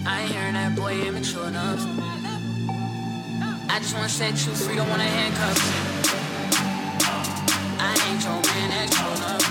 I 0.08 0.22
ain't 0.22 0.32
hearing 0.32 0.54
that 0.54 0.76
boy 0.76 1.00
immature 1.00 1.48
enough. 1.48 1.80
I 3.70 3.78
just 3.80 3.94
wanna 3.94 4.10
set 4.10 4.34
you 4.46 4.54
free, 4.54 4.76
don't 4.76 4.90
wanna 4.90 5.04
handcuff. 5.04 5.60
I 7.80 7.92
ain't 8.08 8.24
your 8.26 8.42
man, 8.50 8.70
that's 8.74 8.96
true 8.98 9.14
enough. 9.20 9.46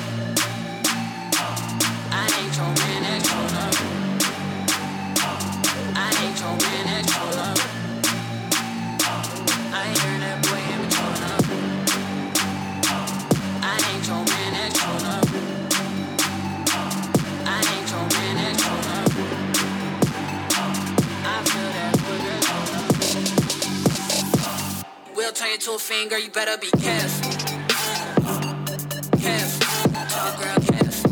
I 2.10 2.24
ain't 2.40 2.56
your 2.58 2.72
man, 2.80 3.02
that's 3.06 3.28
true 3.28 3.46
enough. 3.52 3.78
I 5.94 6.08
ain't 6.24 6.38
your 6.40 6.56
man, 6.66 6.87
to 25.60 25.72
a 25.72 25.78
finger, 25.78 26.16
you 26.16 26.30
better 26.30 26.56
be 26.56 26.70
careful. 26.78 27.32
Careful, 29.18 29.90
girl, 30.38 30.58
careful. 30.70 31.10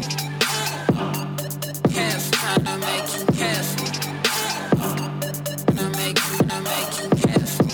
Careful, 1.90 2.32
tryna 2.38 2.78
make 2.86 3.08
you 3.16 3.24
careful. 3.34 3.86
Gonna 5.74 5.90
make 5.96 6.18
you, 6.22 6.38
gonna 6.46 6.62
make 6.62 6.92
you 7.00 7.08
careful. 7.26 7.66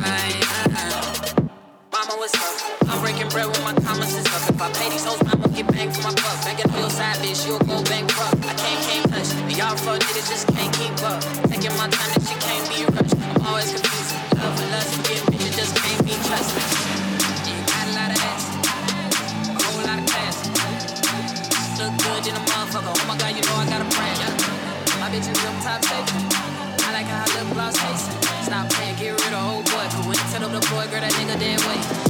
Right, 0.00 0.40
uh-uh. 0.56 1.48
Mama, 1.92 2.14
what's 2.16 2.34
up? 2.34 2.88
I'm 2.88 3.00
breaking 3.02 3.28
bread 3.28 3.46
with 3.48 3.62
my 3.62 3.74
commas 3.74 4.14
and 4.14 4.26
stuff. 4.26 4.48
If 4.48 4.62
I 4.62 4.72
pay 4.72 4.88
these 4.88 5.04
hoes, 5.04 5.20
I'ma 5.20 5.48
get 5.48 5.66
bang 5.68 5.90
for 5.92 6.02
my 6.02 6.14
buck. 6.14 6.44
Back 6.44 6.64
at 6.64 6.72
real 6.72 6.88
side, 6.88 7.16
bitch, 7.16 7.46
you'll 7.46 7.58
go 7.58 7.82
bankrupt. 7.84 8.36
I 8.46 8.54
can't, 8.54 8.80
can't 8.88 9.10
touch. 9.10 9.34
And 9.34 9.56
y'all 9.56 9.76
fuck 9.76 10.00
niggas 10.00 10.30
just 10.30 10.48
can't 10.48 10.72
keep 10.74 10.96
up. 11.04 11.20
Taking 11.50 11.76
my 11.76 11.88
time 11.88 12.10
that 12.14 12.24
you 12.24 12.38
can't 12.40 12.68
be 12.72 12.87
Good 22.18 22.30
in 22.30 22.34
a 22.34 22.40
motherfucker. 22.40 22.90
Oh 22.90 23.06
my 23.06 23.16
god, 23.16 23.36
you 23.36 23.42
know 23.42 23.54
I 23.54 23.64
got 23.66 23.80
a 23.80 23.88
brand. 23.94 24.18
My 24.98 25.08
bitch 25.08 25.30
is 25.30 25.44
up 25.44 25.54
top 25.62 25.84
safety. 25.84 26.18
I 26.84 26.92
like 26.92 27.06
how 27.06 27.22
her 27.22 27.44
lip 27.44 27.54
gloss 27.54 27.78
tastes. 27.78 28.10
Stop 28.44 28.68
playing, 28.70 28.96
get 28.96 29.12
rid 29.24 29.32
of 29.32 29.46
old 29.46 29.64
boy. 29.66 29.86
Cause 29.86 30.04
when 30.04 30.16
you 30.16 30.26
tell 30.32 30.42
up 30.42 30.50
the 30.50 30.66
boy, 30.66 30.90
girl, 30.90 31.00
that 31.00 31.12
nigga 31.12 31.38
dead 31.38 31.60
weight. 31.62 32.07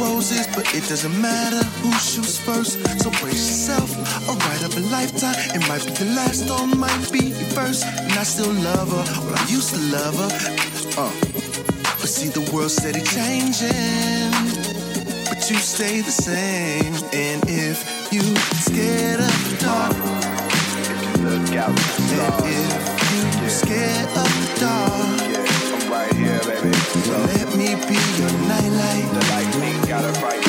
Roses, 0.00 0.46
but 0.54 0.66
it 0.74 0.88
doesn't 0.88 1.16
matter 1.20 1.62
who 1.80 1.92
shoots 1.92 2.38
first. 2.38 2.80
So 3.02 3.10
brace 3.20 3.46
yourself, 3.50 3.90
a 4.28 4.32
ride 4.32 4.64
of 4.64 4.76
a 4.76 4.80
lifetime. 4.90 5.36
It 5.54 5.62
might 5.68 5.84
be 5.84 5.92
the 5.92 6.10
last 6.16 6.50
or 6.50 6.66
might 6.66 7.12
be 7.12 7.30
your 7.30 7.50
first. 7.54 7.84
And 7.84 8.12
I 8.12 8.24
still 8.24 8.52
love 8.52 8.88
her, 8.88 9.04
well 9.24 9.36
I 9.36 9.46
used 9.48 9.74
to 9.74 9.80
love 9.92 10.16
her. 10.16 10.30
Uh. 11.00 11.40
But 12.00 12.08
see 12.08 12.28
the 12.28 12.40
world 12.50 12.70
steady 12.70 13.02
changing, 13.02 14.32
but 15.28 15.40
you 15.50 15.56
stay 15.60 16.00
the 16.00 16.10
same. 16.10 16.94
And 17.12 17.44
if 17.46 17.84
you 18.10 18.22
scared 18.64 19.20
of 19.20 19.36
the 19.44 19.56
dark, 19.60 19.92
if 19.92 21.20
you 21.20 21.28
look 21.28 21.56
out 21.60 21.76
the 21.76 21.84
stars, 22.08 22.88
if 23.20 23.42
you 23.42 23.50
scared 23.50 24.08
of 24.16 24.32
the 24.40 24.48
dark. 24.64 25.20
yeah, 25.28 25.44
I'm 25.76 25.92
right 25.92 26.14
here, 26.16 26.40
baby. 26.40 26.72
So 27.04 27.16
let 27.36 27.48
me 27.52 27.76
be 27.84 28.00
your 28.16 28.32
nightlight. 28.48 29.06
The 29.12 29.22
light 29.28 29.59
Worldwide 29.90 30.46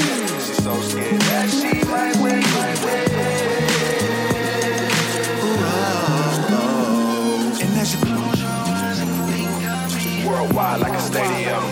like 10.81 10.93
a 10.93 11.01
stadium. 11.01 11.63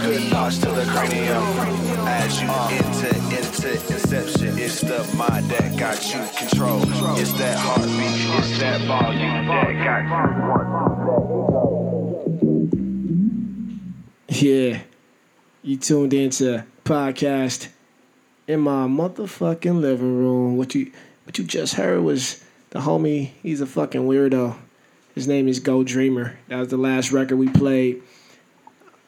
Good 0.00 0.28
thoughts 0.28 0.58
to 0.58 0.70
the 0.72 0.84
cranium. 0.86 1.44
As 2.08 2.42
you 2.42 2.50
enter 2.50 3.14
inception, 3.94 4.58
it's 4.58 4.80
the 4.80 5.04
mind 5.16 5.48
that 5.50 5.76
got 5.78 6.04
you 6.12 6.26
control. 6.36 6.82
It's 7.16 7.32
that 7.34 7.58
heartbeat, 7.58 8.40
it's 8.40 8.58
that 8.58 8.80
volume 8.88 9.46
that 9.46 9.84
got 9.84 10.02
you. 11.70 11.75
Yeah. 14.42 14.82
You 15.62 15.78
tuned 15.78 16.12
into 16.12 16.62
podcast 16.84 17.68
in 18.46 18.60
my 18.60 18.86
motherfucking 18.86 19.80
living 19.80 20.18
room. 20.18 20.58
What 20.58 20.74
you 20.74 20.92
what 21.24 21.38
you 21.38 21.44
just 21.44 21.74
heard 21.74 22.02
was 22.02 22.44
the 22.70 22.80
homie, 22.80 23.30
he's 23.42 23.62
a 23.62 23.66
fucking 23.66 24.02
weirdo. 24.02 24.58
His 25.14 25.26
name 25.26 25.48
is 25.48 25.58
Go 25.58 25.82
Dreamer. 25.82 26.38
That 26.48 26.58
was 26.58 26.68
the 26.68 26.76
last 26.76 27.12
record 27.12 27.36
we 27.36 27.48
played 27.48 28.02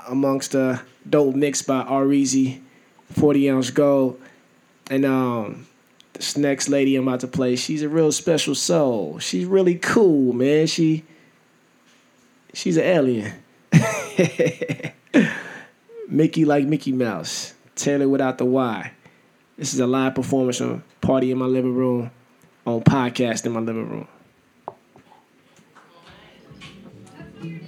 amongst 0.08 0.54
a 0.54 0.80
dope 1.08 1.34
mix 1.34 1.60
by 1.60 1.80
R 1.80 2.10
Easy, 2.10 2.62
40 3.12 3.50
ounce 3.50 3.70
gold. 3.70 4.18
And 4.90 5.04
um 5.04 5.66
this 6.14 6.38
next 6.38 6.70
lady 6.70 6.96
I'm 6.96 7.06
about 7.06 7.20
to 7.20 7.28
play, 7.28 7.54
she's 7.54 7.82
a 7.82 7.88
real 7.88 8.12
special 8.12 8.54
soul. 8.54 9.18
She's 9.18 9.44
really 9.44 9.74
cool, 9.74 10.32
man. 10.32 10.66
She 10.66 11.04
she's 12.54 12.78
an 12.78 12.84
alien. 12.84 13.32
Mickey 16.08 16.44
like 16.44 16.64
Mickey 16.64 16.92
Mouse. 16.92 17.54
Taylor 17.74 18.08
without 18.08 18.38
the 18.38 18.44
Y. 18.44 18.92
This 19.56 19.74
is 19.74 19.80
a 19.80 19.86
live 19.86 20.14
performance 20.14 20.60
on 20.60 20.82
Party 21.00 21.30
in 21.30 21.38
My 21.38 21.46
Living 21.46 21.74
Room 21.74 22.10
on 22.68 22.82
podcast 22.82 23.46
in 23.46 23.52
my 23.52 23.60
living 23.60 23.88
room. 23.88 24.08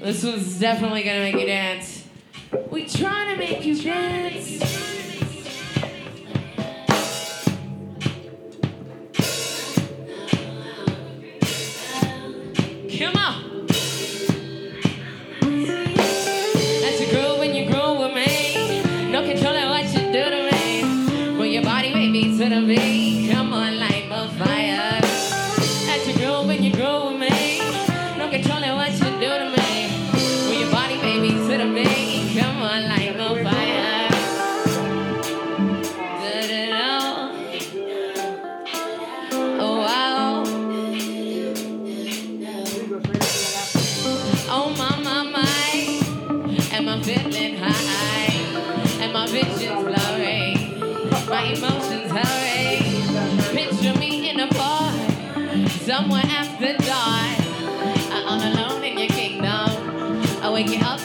This 0.03 0.24
one's 0.24 0.59
definitely 0.59 1.03
gonna 1.03 1.20
make 1.20 1.35
you 1.35 1.46
dance. 1.46 2.05
We 2.70 2.87
trying 2.87 3.35
to 3.35 3.37
make 3.37 3.64
you 3.64 3.81
dance. 3.81 5.10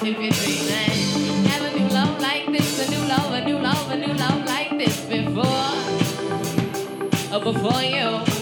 Before. 0.05 0.35
Before 7.43 7.83
you, 7.83 8.34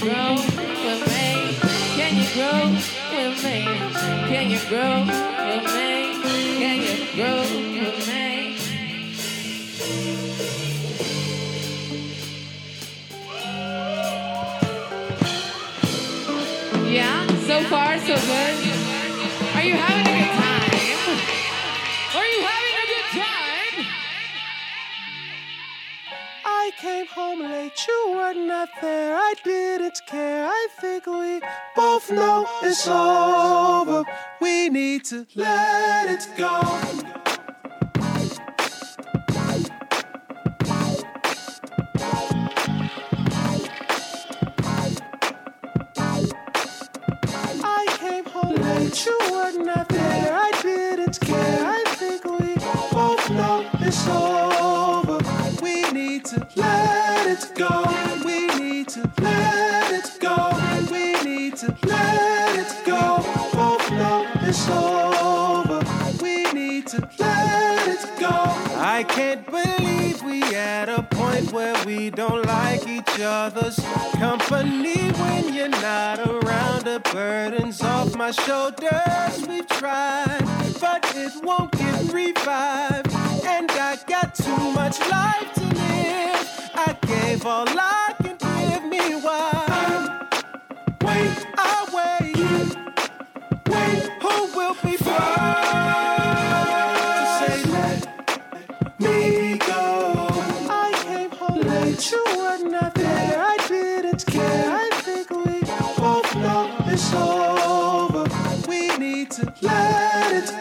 grow 0.00 0.34
with 0.34 1.02
me? 1.08 1.58
Can 1.96 2.16
you 2.16 2.26
grow 2.32 2.72
with 2.72 3.44
me? 3.44 3.64
Can 4.30 4.50
you 4.50 4.58
grow 4.66 5.04
with 5.04 5.66
me? 5.74 5.90
Can 6.58 6.76
you 6.80 6.96
grow 7.14 7.40
with 7.42 8.08
me? 8.08 8.56
Yeah, 16.90 17.26
so 17.46 17.62
far 17.64 17.98
so 17.98 18.16
good. 18.16 18.56
Are 19.54 19.62
you 19.62 19.74
having 19.74 20.06
a 20.06 20.18
good 20.18 20.32
time? 20.32 21.39
Came 26.80 27.06
home 27.08 27.40
late, 27.40 27.72
you 27.86 28.12
were 28.16 28.32
not 28.32 28.70
there. 28.80 29.14
I 29.14 29.34
didn't 29.44 30.00
care. 30.06 30.46
I 30.46 30.68
think 30.80 31.04
we 31.06 31.40
both 31.76 32.10
know 32.10 32.46
it's 32.62 32.88
over. 32.88 34.04
We 34.40 34.70
need 34.70 35.04
to 35.06 35.26
let 35.34 36.08
it 36.08 36.26
go. 36.38 37.19
We 72.00 72.08
don't 72.08 72.46
like 72.46 72.88
each 72.88 73.20
other's 73.20 73.78
company 74.14 75.00
when 75.20 75.52
you're 75.52 75.68
not 75.68 76.18
around. 76.18 76.84
The 76.84 76.98
burdens 77.12 77.82
off 77.82 78.16
my 78.16 78.30
shoulders. 78.30 79.46
We've 79.46 79.68
tried, 79.68 80.42
but 80.80 81.04
it 81.14 81.32
won't 81.44 81.72
get 81.72 82.10
revived. 82.10 83.12
And 83.44 83.70
I 83.72 83.98
got 84.06 84.34
too 84.34 84.64
much 84.72 84.98
life 85.10 85.52
to 85.56 85.64
live. 85.82 86.70
I 86.74 86.96
gave 87.06 87.44
all 87.44 87.68
I 87.68 88.14
can 88.22 88.38
give 88.38 88.84
me 88.94 89.20
why. 89.20 90.26
Wait, 91.02 91.46
I 91.58 91.76
wait. 91.96 92.76
Wait, 93.74 94.02
who 94.22 94.34
will 94.56 94.76
be 94.82 94.96
first 94.96 95.69
home 101.90 101.98
you 102.10 102.24
were 102.36 102.70
not 102.70 102.94
there. 102.94 103.36
I 103.38 103.56
didn't 103.68 104.26
care. 104.26 104.70
I 104.70 104.90
think 105.02 105.30
we 105.30 105.60
both 105.98 106.34
know 106.36 106.76
it's 106.86 107.12
over. 107.14 108.26
We 108.68 108.96
need 108.98 109.30
to 109.32 109.52
let 109.60 110.32
it 110.32 110.59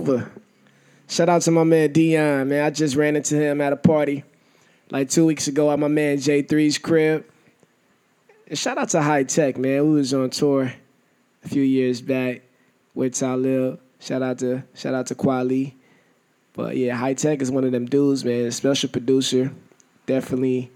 over. 0.00 0.30
Shout 1.08 1.28
out 1.28 1.42
to 1.42 1.50
my 1.50 1.64
man 1.64 1.92
Dion, 1.92 2.48
man. 2.48 2.64
I 2.64 2.70
just 2.70 2.96
ran 2.96 3.16
into 3.16 3.36
him 3.36 3.60
at 3.60 3.72
a 3.72 3.76
party 3.76 4.24
like 4.90 5.10
two 5.10 5.26
weeks 5.26 5.46
ago 5.46 5.70
at 5.70 5.78
my 5.78 5.88
man 5.88 6.18
J3's 6.18 6.78
crib. 6.78 7.26
And 8.46 8.58
shout 8.58 8.78
out 8.78 8.88
to 8.90 9.02
Hi-Tek, 9.02 9.58
man. 9.58 9.88
We 9.88 9.94
was 9.94 10.14
on 10.14 10.30
tour 10.30 10.72
a 11.44 11.48
few 11.48 11.62
years 11.62 12.00
back 12.00 12.42
with 12.94 13.14
Talib. 13.14 13.80
Shout 13.98 14.22
out 14.22 14.38
to 14.38 14.64
shout 14.74 14.94
out 14.94 15.08
to 15.08 15.14
Kweli. 15.14 15.74
But 16.54 16.76
yeah, 16.76 16.96
Hi-Tek 16.96 17.42
is 17.42 17.50
one 17.50 17.64
of 17.64 17.72
them 17.72 17.86
dudes, 17.86 18.24
man. 18.24 18.50
Special 18.50 18.88
producer. 18.88 19.52
Definitely 20.06 20.70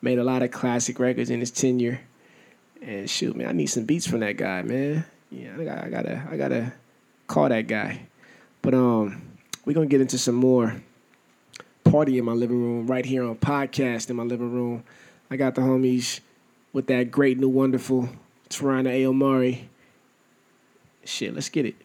made 0.00 0.18
a 0.18 0.24
lot 0.24 0.42
of 0.42 0.50
classic 0.50 0.98
records 0.98 1.30
in 1.30 1.40
his 1.40 1.50
tenure. 1.50 2.00
And 2.80 3.10
shoot, 3.10 3.36
man, 3.36 3.48
I 3.48 3.52
need 3.52 3.66
some 3.66 3.84
beats 3.84 4.06
from 4.06 4.20
that 4.20 4.36
guy, 4.36 4.62
man. 4.62 5.04
Yeah, 5.30 5.54
I 5.58 5.88
gotta, 5.90 6.26
I 6.30 6.36
gotta 6.36 6.72
call 7.26 7.48
that 7.50 7.66
guy. 7.66 8.06
But 8.62 8.74
um, 8.74 9.22
we're 9.64 9.74
gonna 9.74 9.86
get 9.86 10.00
into 10.00 10.18
some 10.18 10.34
more 10.34 10.82
party 11.84 12.18
in 12.18 12.24
my 12.24 12.32
living 12.32 12.62
room 12.62 12.86
right 12.86 13.04
here 13.04 13.24
on 13.24 13.36
podcast 13.36 14.10
in 14.10 14.16
my 14.16 14.22
living 14.22 14.52
room. 14.52 14.84
I 15.30 15.36
got 15.36 15.54
the 15.54 15.62
homies 15.62 16.20
with 16.72 16.86
that 16.88 17.10
great 17.10 17.38
new 17.38 17.48
wonderful 17.48 18.08
Tarana 18.48 18.90
Aomari. 18.90 19.64
Shit, 21.04 21.34
let's 21.34 21.48
get 21.48 21.66
it. 21.66 21.76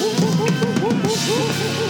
Sonic 0.00 0.62
Arrow 0.62 0.80
Brother 0.80 1.89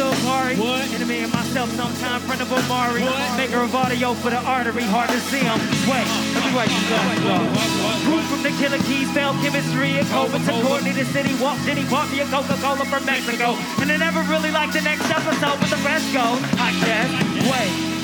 Heart. 0.00 0.40
Mari. 0.40 0.56
What? 0.56 0.88
Enemy 0.94 1.22
of 1.24 1.32
myself, 1.32 1.70
sometime 1.76 2.20
friend 2.22 2.40
of 2.40 2.52
Omari. 2.52 3.02
What? 3.02 3.36
Maker 3.36 3.60
of 3.60 3.74
audio 3.74 4.14
for 4.14 4.30
the 4.30 4.40
artery, 4.42 4.82
hard 4.82 5.10
to 5.10 5.20
see 5.28 5.38
him. 5.38 5.58
Wait, 5.84 6.06
let 6.34 6.42
me 6.44 6.50
write 6.56 6.72
these 6.72 6.90
up. 7.28 7.44
Root 8.08 8.24
from 8.32 8.42
the 8.42 8.50
killer 8.56 8.80
keys, 8.88 9.10
failed 9.12 9.36
chemistry, 9.44 9.98
and 9.98 10.06
COVID 10.08 10.40
to 10.46 10.52
Courtney, 10.66 10.92
the 10.92 11.04
city 11.04 11.34
walk, 11.42 11.58
Diddy 11.64 11.84
bought 11.88 12.10
me 12.10 12.20
a 12.20 12.26
Coca-Cola 12.26 12.84
from 12.86 13.04
Mexico. 13.04 13.56
And 13.80 13.92
I 13.92 13.96
never 13.96 14.22
really 14.32 14.50
liked 14.50 14.72
the 14.72 14.82
next 14.82 15.10
episode, 15.10 15.60
but 15.60 15.68
the 15.68 15.80
rest 15.84 16.12
go, 16.12 16.24
I 16.56 16.72
guess. 16.80 17.10
Wait. 17.50 17.99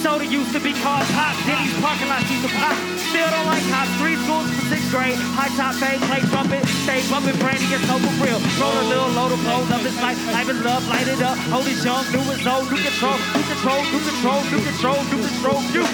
Soda 0.00 0.24
used 0.24 0.52
to 0.56 0.60
be 0.60 0.72
called 0.80 1.04
pop. 1.12 1.36
Denny's 1.44 1.76
parking 1.76 2.08
lot 2.08 2.24
used 2.24 2.40
to 2.40 2.52
pop. 2.56 2.72
Still 3.12 3.28
don't 3.28 3.44
like 3.44 3.60
cops. 3.68 3.92
Three 4.00 4.16
schools 4.24 4.48
for 4.48 4.64
sixth 4.72 4.88
grade. 4.88 5.20
High 5.36 5.52
top 5.60 5.76
fade, 5.76 6.00
play 6.08 6.24
trumpet, 6.32 6.64
stay 6.88 7.04
bumping, 7.12 7.36
brandy 7.36 7.68
and 7.68 7.84
so 7.84 8.00
for 8.00 8.14
real. 8.24 8.40
Roll 8.56 8.72
a 8.80 8.86
little 8.88 9.12
load 9.12 9.36
of 9.36 9.40
blow, 9.44 9.60
love 9.68 9.84
is 9.84 9.92
life, 10.00 10.16
life 10.32 10.48
is 10.48 10.56
love, 10.64 10.80
light 10.88 11.04
it 11.04 11.20
up. 11.20 11.36
Hold 11.52 11.68
it 11.68 11.76
young, 11.84 12.00
new 12.16 12.24
is 12.32 12.40
old, 12.48 12.64
new 12.72 12.80
control, 12.80 13.20
new 13.36 13.44
control, 13.44 13.80
new 13.92 14.00
control, 14.08 14.40
new 14.48 14.62
control, 14.64 15.00
new 15.12 15.20
control, 15.20 15.60
you. 15.76 15.84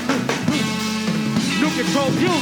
New 1.58 1.70
control, 1.74 2.10
you. 2.22 2.34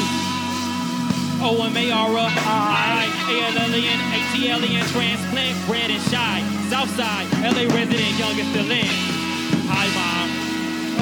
O-M-A-R-A, 1.40 2.26
I, 2.28 3.08
A-L-L-E-N, 3.08 4.00
A-T-L-E-N, 4.12 4.84
transplant, 4.92 5.56
bred 5.64 5.88
and 5.88 6.04
shy. 6.12 6.44
Southside, 6.68 7.24
LA 7.40 7.64
resident, 7.72 8.12
youngest 8.20 8.52
still 8.52 8.68
in. 8.68 8.84
Hi, 9.72 9.88
mom. 9.96 10.23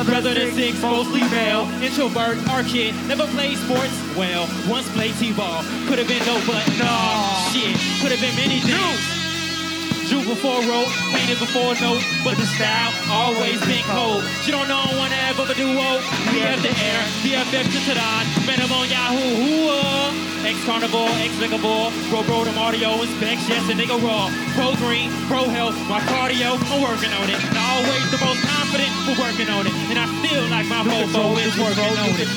Brother 0.04 0.34
than 0.34 0.52
six, 0.52 0.82
mostly 0.82 1.20
male. 1.30 1.62
Introvert, 1.80 2.36
our 2.50 2.62
kid, 2.64 2.94
never 3.06 3.26
played 3.28 3.56
sports. 3.56 3.94
Well, 4.16 4.48
once 4.68 4.90
played 4.92 5.14
T-ball. 5.14 5.62
Could 5.86 5.98
have 5.98 6.08
been 6.08 6.24
no, 6.26 6.40
but 6.46 6.66
no. 6.78 7.50
Shit, 7.52 7.76
could 8.00 8.10
have 8.10 8.20
been 8.20 8.34
many 8.36 8.60
things. 8.60 9.11
Drew 10.12 10.28
before 10.28 10.60
wrote, 10.68 10.92
painted 11.16 11.40
before 11.40 11.72
note, 11.80 12.04
but 12.20 12.36
the 12.36 12.44
style 12.44 12.92
always 13.08 13.56
been 13.64 13.80
cold. 13.88 14.20
She 14.44 14.52
don't 14.52 14.68
know 14.68 14.84
one 15.00 15.08
to 15.08 15.16
ever 15.32 15.48
do 15.56 15.72
duo. 15.72 15.88
We 16.28 16.44
have 16.44 16.60
the 16.60 16.68
air, 16.68 17.00
BFF 17.24 17.64
to 17.72 17.80
Tadon, 17.80 18.24
Venom 18.44 18.68
on 18.76 18.92
Yahoo, 18.92 19.32
who 19.40 19.72
uh? 19.72 20.12
Ex 20.44 20.60
Carnival, 20.68 21.08
ex 21.24 21.32
Lickable, 21.40 21.88
bro 22.12 22.20
bro 22.28 22.44
them 22.44 22.58
audio 22.58 23.00
inspects, 23.00 23.48
yes, 23.48 23.64
a 23.70 23.72
nigga 23.72 23.96
raw. 24.04 24.28
Pro 24.52 24.76
green, 24.84 25.08
pro 25.32 25.48
health, 25.48 25.80
my 25.88 26.00
cardio, 26.04 26.60
I'm 26.60 26.82
working 26.84 27.12
on 27.16 27.32
it. 27.32 27.40
And 27.40 27.56
always 27.56 28.04
the 28.12 28.20
most 28.20 28.44
confident, 28.44 28.92
we're 29.08 29.16
working 29.16 29.48
on 29.48 29.64
it. 29.64 29.72
And 29.88 29.96
I 29.96 30.04
feel 30.20 30.44
like 30.52 30.68
my 30.68 30.84
mofo 30.84 31.40
is 31.40 31.56
working 31.56 31.88
on 31.88 32.20
it. 32.20 32.28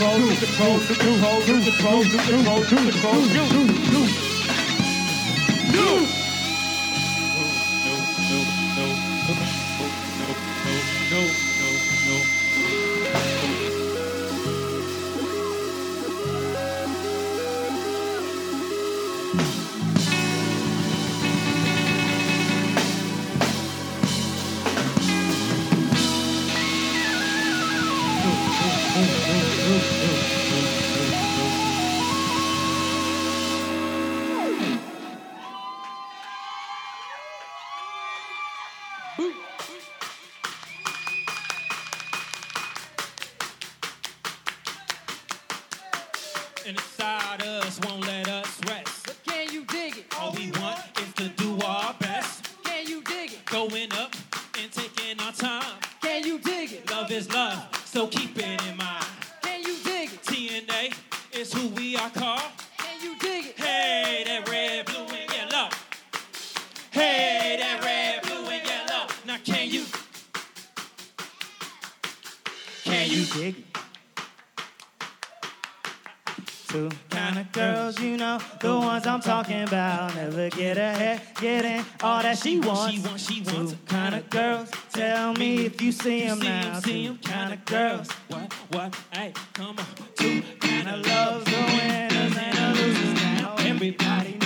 Getting 81.39 81.86
all 82.01 82.21
that 82.21 82.38
she 82.38 82.59
wants. 82.59 82.93
She 82.93 82.99
wants, 83.01 83.31
she 83.31 83.41
wants. 83.41 83.71
Two 83.73 83.77
kind 83.88 84.15
of 84.15 84.29
girls, 84.29 84.71
tell 84.93 85.33
me 85.33 85.65
if 85.65 85.81
you 85.81 85.91
see 85.91 86.27
them 86.27 86.39
now. 86.39 86.79
see 86.79 87.05
Two 87.05 87.11
'em, 87.11 87.17
kind 87.19 87.53
of 87.53 87.65
girls, 87.65 88.07
What, 88.29 88.53
what, 88.71 88.95
hey, 89.13 89.33
come 89.53 89.77
on. 89.77 89.86
Two 90.15 90.41
kind 90.59 90.89
of 90.89 91.05
love 91.07 91.45
the 91.45 91.51
winners 91.51 92.38
and 92.38 92.57
the 92.57 92.81
losers 92.81 93.13
now. 93.13 93.55
Everybody 93.59 94.38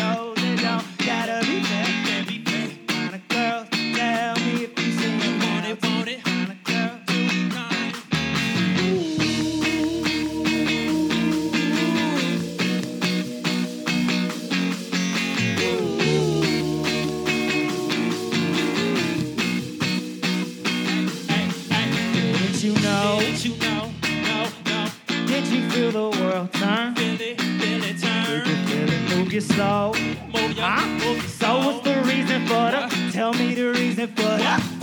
move 29.30 29.34
your 29.34 29.58
soul? 29.58 29.94
Move 29.94 30.58
your, 30.58 30.66
Huh? 30.66 30.88
move 30.88 31.18
your 31.18 31.22
So 31.22 31.58
what's 31.60 31.84
the 31.84 32.02
reason 32.02 32.48
for 32.48 32.72
the? 32.72 33.12
Tell 33.12 33.32
me 33.34 33.54
the 33.54 33.70
reason 33.70 34.08
for 34.08 34.24
the 34.24 34.79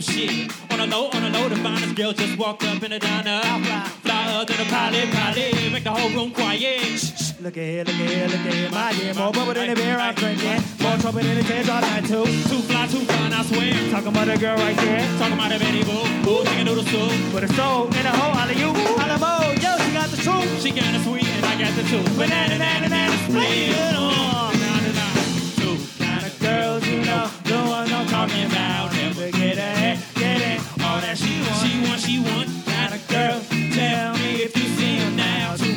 some 0.00 0.14
shit? 0.14 0.72
On 0.72 0.80
a 0.80 0.86
low, 0.86 1.08
on 1.08 1.22
a 1.24 1.30
low, 1.30 1.48
the 1.48 1.56
finest 1.56 1.94
girl 1.94 2.12
just 2.12 2.38
walked 2.38 2.64
up 2.64 2.82
in 2.82 2.92
a 2.92 2.98
diner. 2.98 3.40
Flyer 4.02 4.44
than 4.44 4.60
a 4.60 4.64
pilot, 4.70 5.10
pilot. 5.12 5.72
Make 5.72 5.84
the 5.84 5.90
whole 5.90 6.10
room 6.10 6.30
quiet. 6.32 6.60
Shh, 6.60 7.12
shh. 7.16 7.32
Look 7.40 7.56
at 7.56 7.64
here, 7.64 7.84
look 7.84 7.94
at 7.94 8.10
here, 8.10 8.26
look 8.26 8.46
at 8.46 8.54
here, 8.54 8.70
my 8.70 8.90
yeah. 8.90 9.12
More 9.14 9.32
bubble 9.32 9.54
than 9.54 9.68
the 9.68 9.74
beer 9.74 9.96
I'm 9.96 10.14
drinking. 10.14 10.60
More 10.80 10.96
trouble 10.98 11.20
than 11.20 11.36
the 11.36 11.44
teardrop 11.44 11.82
night 11.82 12.04
too. 12.04 12.24
Too 12.24 12.62
fly, 12.68 12.86
too 12.86 13.04
fine, 13.04 13.32
I 13.32 13.42
swear. 13.44 13.90
Talking 13.90 14.08
about 14.08 14.28
a 14.28 14.38
girl 14.38 14.56
right 14.56 14.76
there. 14.76 15.18
Talking 15.18 15.34
about 15.34 15.52
a 15.52 15.58
Betty 15.58 15.84
Boo, 15.84 16.04
boo, 16.24 16.44
chicken 16.44 16.66
noodle 16.66 16.84
soup. 16.84 17.34
With 17.34 17.44
a 17.44 17.52
soul 17.54 17.86
in 17.88 18.06
a 18.06 18.12
hole, 18.16 18.34
all 18.36 18.50
of 18.50 18.56
you, 18.58 18.68
all 18.68 19.10
of 19.16 19.62
yo, 19.62 19.72
she 19.84 19.92
got 19.92 20.08
the 20.10 20.20
truth. 20.20 20.62
She 20.62 20.70
kinda 20.72 21.00
sweet 21.04 21.26
and 21.26 21.44
I 21.44 21.54
got 21.60 21.72
the 21.76 21.84
two. 21.88 22.02
Banana, 22.16 22.56
banana, 22.56 22.88
banana, 22.88 23.16
split. 23.24 23.72
Oh, 23.96 24.52
nah, 24.60 24.80
nah, 24.84 25.00
nah. 25.00 25.12
Two 25.60 25.76
kind 26.02 26.24
of 26.26 26.32
girls, 26.40 26.86
you 26.86 27.00
know, 27.04 27.30
the 27.44 27.58
ones 27.68 27.92
I'm 27.92 28.06
talking 28.08 28.44
about. 28.44 28.92
Never 28.92 29.35
that 31.06 31.18
she 31.18 31.40
want. 31.40 31.62
She 31.62 31.80
want, 31.86 32.00
she 32.00 32.18
want. 32.18 32.48
Not 32.66 32.92
a 32.92 33.00
girl. 33.12 33.40
Tell 33.74 34.12
me 34.14 34.42
if 34.42 34.56
you 34.56 34.66
see 34.76 34.96
her 34.98 35.10
now. 35.10 35.75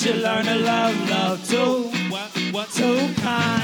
Should 0.00 0.16
learn 0.22 0.46
to 0.46 0.54
love, 0.54 1.10
love 1.10 1.46
too. 1.46 1.90
What, 2.08 2.30
what, 2.52 2.70
too 2.70 3.12
kind. 3.20 3.59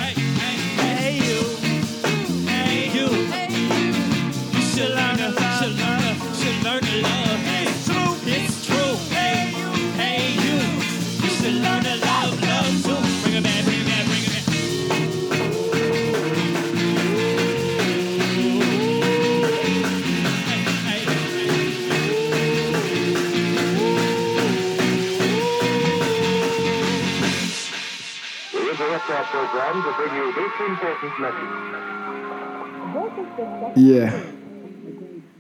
Yeah. 33.77 34.23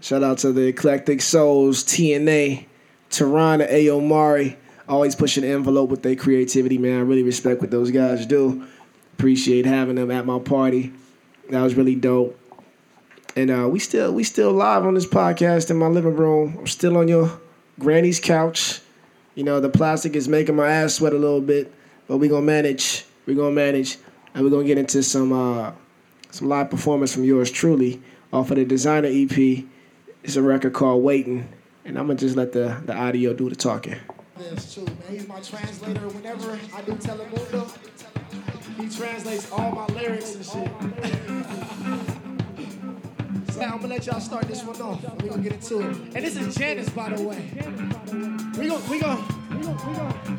Shout 0.01 0.22
out 0.22 0.39
to 0.39 0.53
the 0.53 0.68
Eclectic 0.68 1.20
Souls, 1.20 1.82
T&A, 1.82 2.18
and 2.18 3.62
Ayo 3.62 4.57
Always 4.89 5.14
pushing 5.16 5.43
the 5.43 5.49
envelope 5.51 5.91
with 5.91 6.03
their 6.03 6.14
creativity, 6.14 6.78
man. 6.78 6.99
I 6.99 7.03
really 7.03 7.24
respect 7.24 7.61
what 7.61 7.70
those 7.70 7.91
guys 7.91 8.24
do. 8.24 8.66
Appreciate 9.14 9.66
having 9.66 9.97
them 9.97 10.11
at 10.11 10.24
my 10.26 10.39
party. 10.39 10.93
That 11.51 11.62
was 11.62 11.74
really 11.74 11.97
dope. 11.97 12.39
And 13.34 13.51
uh, 13.51 13.68
we 13.68 13.80
still 13.80 14.12
we 14.12 14.24
still 14.24 14.53
live 14.53 14.87
on 14.87 14.95
this 14.95 15.07
podcast 15.07 15.70
in 15.70 15.76
my 15.76 15.89
living 15.89 16.16
room. 16.16 16.57
I'm 16.59 16.66
still 16.66 16.97
on 16.97 17.09
your 17.09 17.39
granny's 17.78 18.20
couch. 18.20 18.80
You 19.34 19.45
know, 19.45 19.61
the 19.61 19.68
plastic 19.68 20.14
is 20.16 20.28
making 20.28 20.57
my 20.57 20.68
ass 20.68 20.95
sweat 20.95 21.12
a 21.12 21.18
little 21.18 21.41
bit, 21.41 21.72
but 22.09 22.18
we 22.18 22.28
gonna 22.28 22.43
manage. 22.43 23.05
We 23.27 23.35
gonna 23.35 23.51
manage. 23.51 23.99
And 24.35 24.45
we're 24.45 24.51
gonna 24.51 24.64
get 24.64 24.79
into 24.79 25.03
some 25.03 25.33
uh, 25.33 25.72
some 26.31 26.49
live 26.49 26.70
performance 26.70 27.12
from 27.12 27.24
yours 27.24 27.51
truly 27.51 28.01
off 28.33 28.51
of 28.51 28.57
the 28.57 28.64
designer 28.64 29.09
EP. 29.11 29.64
It's 30.22 30.37
a 30.37 30.43
record 30.43 30.72
called 30.72 31.03
Waiting. 31.03 31.49
And 31.85 31.99
I'm 31.99 32.07
gonna 32.07 32.18
just 32.18 32.37
let 32.37 32.53
the, 32.53 32.81
the 32.85 32.95
audio 32.95 33.33
do 33.33 33.49
the 33.49 33.57
talking. 33.57 33.97
That's 34.37 34.74
true, 34.74 34.85
man. 34.85 34.97
He's 35.09 35.27
my 35.29 35.41
translator. 35.41 36.09
Whenever 36.09 36.59
I 36.74 36.83
do 36.83 36.93
Telemundo, 36.93 37.70
he 38.77 38.89
translates 38.95 39.51
all 39.53 39.70
my 39.70 39.87
lyrics 39.95 40.35
and 40.35 40.45
shit. 40.45 40.53
so 43.53 43.62
I'm 43.62 43.77
gonna 43.77 43.87
let 43.87 44.05
y'all 44.07 44.20
start 44.20 44.49
this 44.49 44.64
one 44.64 44.83
off. 44.83 45.03
We're 45.22 45.31
gonna 45.31 45.43
get 45.43 45.53
into 45.53 45.81
it. 45.81 45.97
And 46.14 46.24
this 46.24 46.37
is 46.37 46.55
Janice, 46.57 46.91
by 46.91 47.14
the 47.14 47.22
way. 47.22 47.51
We 48.59 48.68
gonna, 48.68 48.91
we 48.91 48.99
gonna, 49.01 49.24
we 49.51 49.62
gonna, 49.62 49.89
we 49.89 49.95
gonna. 49.95 50.39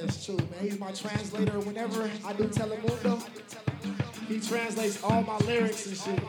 That's 0.00 0.24
true, 0.24 0.36
man. 0.36 0.46
He's 0.60 0.78
my 0.78 0.92
translator. 0.92 1.58
Whenever 1.60 2.08
I 2.24 2.32
do 2.32 2.44
Telemundo, 2.44 3.22
he 4.26 4.40
translates 4.40 5.02
all 5.04 5.22
my 5.22 5.36
lyrics 5.38 5.86
and 5.86 5.96
shit. 5.96 6.18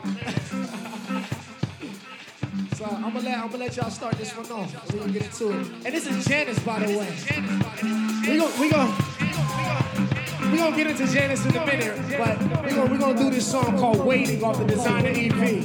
so 2.76 2.84
I'm 2.84 3.02
gonna 3.02 3.20
let 3.20 3.38
I'm 3.38 3.48
gonna 3.48 3.64
let 3.64 3.76
y'all 3.76 3.90
start 3.90 4.16
this 4.18 4.36
one 4.36 4.50
off. 4.52 4.92
We're 4.92 5.00
gonna 5.00 5.12
get 5.12 5.24
into 5.24 5.50
it. 5.50 5.66
And 5.84 5.94
this 5.94 6.06
is 6.06 6.24
Janice, 6.26 6.58
by 6.60 6.80
the 6.80 6.98
way. 6.98 7.08
We 8.28 8.36
gonna 8.38 8.60
we 8.60 8.68
gonna 8.70 8.94
we 10.52 10.58
gonna 10.58 10.76
get 10.76 10.86
into 10.88 11.06
Janice 11.06 11.44
in 11.46 11.56
a 11.56 11.66
minute, 11.66 11.98
but 12.18 12.38
we 12.64 12.70
gonna 12.70 12.92
we 12.92 12.98
gonna 12.98 13.16
do 13.18 13.30
this 13.30 13.50
song 13.50 13.78
called 13.78 14.04
"Waiting" 14.04 14.44
off 14.44 14.58
the 14.58 14.66
Designer 14.66 15.08
EP. 15.08 15.64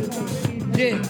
Yeah. 0.78 1.04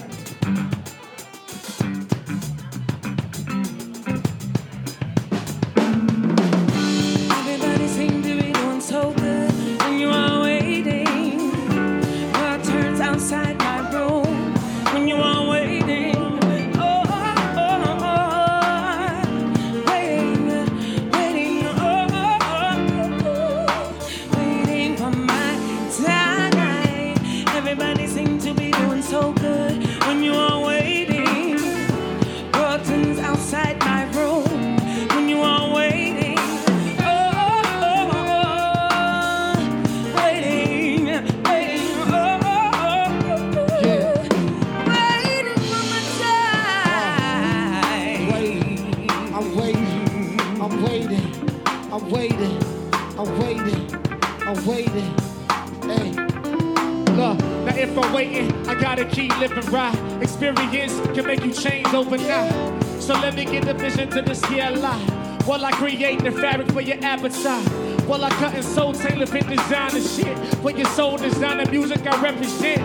Appetite. 67.10 67.66
While 68.06 68.24
I 68.24 68.30
cut 68.30 68.54
and 68.54 68.64
sew 68.64 68.92
tailor 68.92 69.26
fit 69.26 69.48
designer 69.48 70.00
shit. 70.00 70.36
For 70.62 70.70
your 70.70 70.86
soul 70.90 71.18
designer 71.18 71.68
music 71.68 72.06
I 72.06 72.22
represent. 72.22 72.82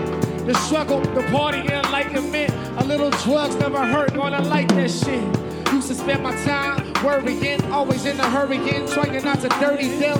The 0.47 0.53
struggle, 0.65 1.01
the 1.01 1.23
party, 1.31 1.59
enlightenment. 1.59 2.51
A 2.77 2.83
little 2.83 3.11
drugs 3.11 3.55
never 3.55 3.85
hurt, 3.85 4.13
gonna 4.15 4.41
like 4.41 4.67
that 4.69 4.89
shit. 4.89 5.23
Used 5.71 5.89
to 5.89 5.95
spend 5.95 6.23
my 6.23 6.35
time 6.43 6.93
worrying, 7.03 7.61
always 7.71 8.05
in 8.05 8.19
a 8.19 8.29
hurry, 8.29 8.57
trying 8.87 9.23
not 9.23 9.41
to 9.41 9.49
dirty 9.59 9.89
them. 9.89 10.19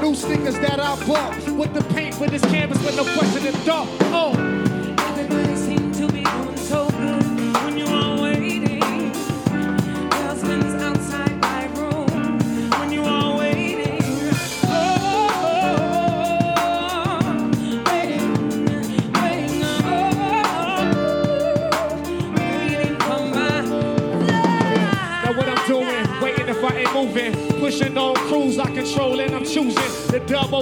New 0.00 0.14
sneakers 0.14 0.58
that 0.60 0.78
I 0.78 0.94
bought 1.06 1.34
with 1.50 1.74
the 1.74 1.82
paint 1.94 2.14
for 2.14 2.26
this 2.28 2.42
canvas 2.42 2.78
with 2.84 2.96
no 2.96 3.04
question 3.16 3.46
in 3.46 3.64
dark. 3.64 3.88
Oh, 4.12 4.63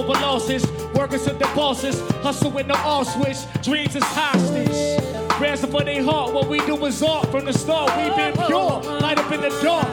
over 0.03 0.19
losses, 0.19 0.69
workers 0.93 1.23
to 1.23 1.33
the 1.33 1.49
bosses, 1.55 1.99
hustle 2.21 2.51
with 2.51 2.67
the 2.67 2.77
all 2.79 3.05
switch, 3.05 3.37
dreams 3.61 3.95
is 3.95 4.03
hostage. 4.03 4.99
Ransom 5.39 5.71
for 5.71 5.83
their 5.83 6.03
heart, 6.03 6.33
what 6.33 6.47
we 6.47 6.59
do 6.65 6.75
is 6.85 7.01
art 7.01 7.29
from 7.31 7.45
the 7.45 7.53
start. 7.53 7.89
We've 7.97 8.15
been 8.15 8.33
pure, 8.45 8.81
light 8.99 9.17
up 9.17 9.31
in 9.31 9.41
the 9.41 9.49
dark. 9.61 9.87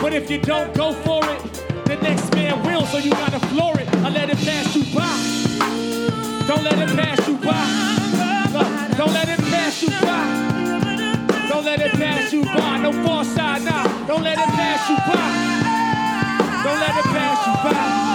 But 0.00 0.14
if 0.14 0.30
you 0.30 0.38
don't 0.38 0.74
go 0.74 0.92
for 0.92 1.20
it, 1.24 1.42
the 1.84 1.96
next 1.96 2.34
man 2.34 2.62
will, 2.64 2.86
so 2.86 2.98
you 2.98 3.10
gotta 3.10 3.40
floor 3.48 3.78
it. 3.78 3.88
I 3.96 4.08
let 4.08 4.30
it 4.30 4.38
pass 4.38 4.74
you 4.74 4.84
by. 4.94 6.46
Don't 6.46 6.64
let 6.64 6.78
it 6.78 6.96
pass 6.96 7.28
you 7.28 7.36
by. 7.36 7.62
Look, 8.52 8.96
don't 8.96 9.12
let 9.12 9.28
it 9.28 9.38
pass 9.38 9.82
you 9.82 9.90
by. 9.90 11.48
Don't 11.48 11.64
let 11.64 11.80
it 11.80 11.92
pass 11.92 12.32
you 12.32 12.44
by. 12.44 12.78
No 12.78 12.92
far 13.04 13.24
side 13.24 13.62
now. 13.64 13.84
Don't 14.06 14.22
let 14.22 14.38
it 14.38 14.48
pass 14.56 14.88
you 14.88 14.96
by. 14.96 16.62
Don't 16.64 16.80
let 16.80 16.96
it 16.96 17.04
pass 17.04 17.46
you 17.46 17.70
by. 17.70 18.11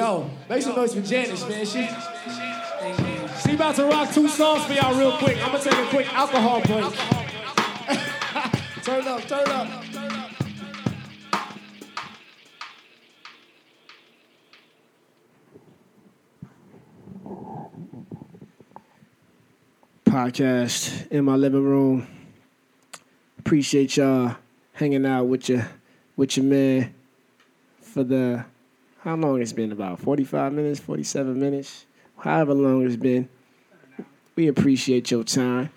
Yo, 0.00 0.30
make 0.48 0.62
some 0.62 0.74
noise 0.74 0.94
for 0.94 1.02
Janice, 1.02 1.46
man. 1.46 1.66
She, 1.66 1.86
she 3.42 3.54
about 3.54 3.74
to 3.74 3.84
rock 3.84 4.10
two 4.10 4.28
songs 4.28 4.64
for 4.64 4.72
y'all 4.72 4.98
real 4.98 5.12
quick. 5.18 5.36
I'm 5.44 5.52
gonna 5.52 5.62
take 5.62 5.74
a 5.74 5.86
quick 5.90 6.10
alcohol 6.14 6.62
break. 6.62 6.94
turn 8.82 9.06
up, 9.06 9.20
turn 9.28 9.46
up. 9.50 9.68
Podcast 20.06 21.10
in 21.10 21.26
my 21.26 21.36
living 21.36 21.62
room. 21.62 22.06
Appreciate 23.38 23.98
y'all 23.98 24.36
hanging 24.72 25.04
out 25.04 25.24
with 25.24 25.50
your 25.50 25.68
with 26.16 26.38
your 26.38 26.46
man 26.46 26.94
for 27.82 28.02
the 28.02 28.46
how 29.02 29.16
long 29.16 29.40
it's 29.40 29.52
been? 29.52 29.72
About 29.72 29.98
45 29.98 30.52
minutes 30.52 30.80
47 30.80 31.38
minutes? 31.38 31.86
However 32.18 32.54
long 32.54 32.84
it's 32.84 32.96
been. 32.96 33.28
We 34.36 34.48
appreciate 34.48 35.10
your 35.10 35.24
time. 35.24 35.70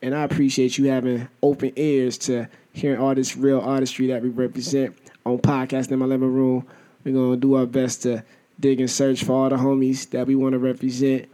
And 0.00 0.14
i 0.14 0.24
appreciate 0.24 0.78
you 0.78 0.86
having 0.86 1.28
open 1.42 1.72
ears 1.76 2.18
to 2.18 2.48
hearing 2.72 3.00
all 3.00 3.14
this 3.14 3.36
real 3.36 3.60
artistry 3.60 4.08
that 4.08 4.22
we 4.22 4.30
represent 4.30 4.96
on 5.24 5.38
podcast 5.38 5.92
in 5.92 5.98
my 5.98 6.06
living 6.06 6.32
room. 6.32 6.66
We're 7.04 7.12
going 7.12 7.32
to 7.32 7.36
do 7.36 7.54
our 7.54 7.66
best 7.66 8.02
to 8.02 8.24
dig 8.58 8.80
and 8.80 8.90
search 8.90 9.22
for 9.22 9.32
all 9.32 9.48
the 9.48 9.56
homies 9.56 10.10
that 10.10 10.26
we 10.26 10.34
want 10.34 10.54
to 10.54 10.58
represent. 10.58 11.28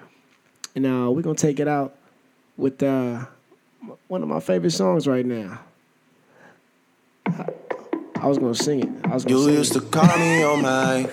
And 0.75 0.87
uh, 0.87 1.11
we're 1.11 1.23
going 1.23 1.37
to 1.37 1.43
take 1.43 1.61
it 1.61 1.69
out 1.69 1.97
with 2.57 2.83
uh, 2.83 3.25
one 4.09 4.23
of 4.23 4.29
my 4.29 4.41
favorite 4.41 4.73
songs 4.73 5.07
right 5.07 5.25
now 5.25 5.61
I 8.21 8.27
was 8.27 8.39
gonna 8.39 8.55
sing 8.55 8.81
it. 8.83 8.89
I 9.07 9.15
was 9.15 9.25
gonna 9.25 9.37
You 9.39 9.45
sing 9.47 9.55
used 9.55 9.77
it. 9.77 9.81
to 9.81 9.87
call 9.87 10.19
me 10.19 10.43
on 10.43 10.63
my. 10.69 11.09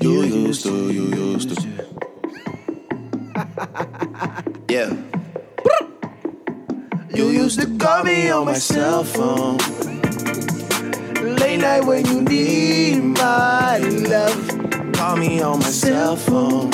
You 0.00 0.22
used 0.22 0.62
to, 0.64 0.90
you 0.92 1.02
used 1.14 1.50
to. 1.54 1.66
Yeah. 4.68 4.94
You 7.14 7.28
used 7.30 7.60
to 7.60 7.78
call 7.78 8.04
me 8.04 8.30
on 8.30 8.46
my 8.46 8.54
cell 8.54 9.04
phone. 9.04 9.58
Late 11.36 11.58
night 11.60 11.84
when 11.84 12.06
you 12.06 12.22
need 12.22 13.00
my 13.02 13.78
love. 13.78 14.92
Call 14.94 15.16
me 15.16 15.40
on 15.42 15.58
my 15.58 15.66
cell 15.66 16.16
phone. 16.16 16.70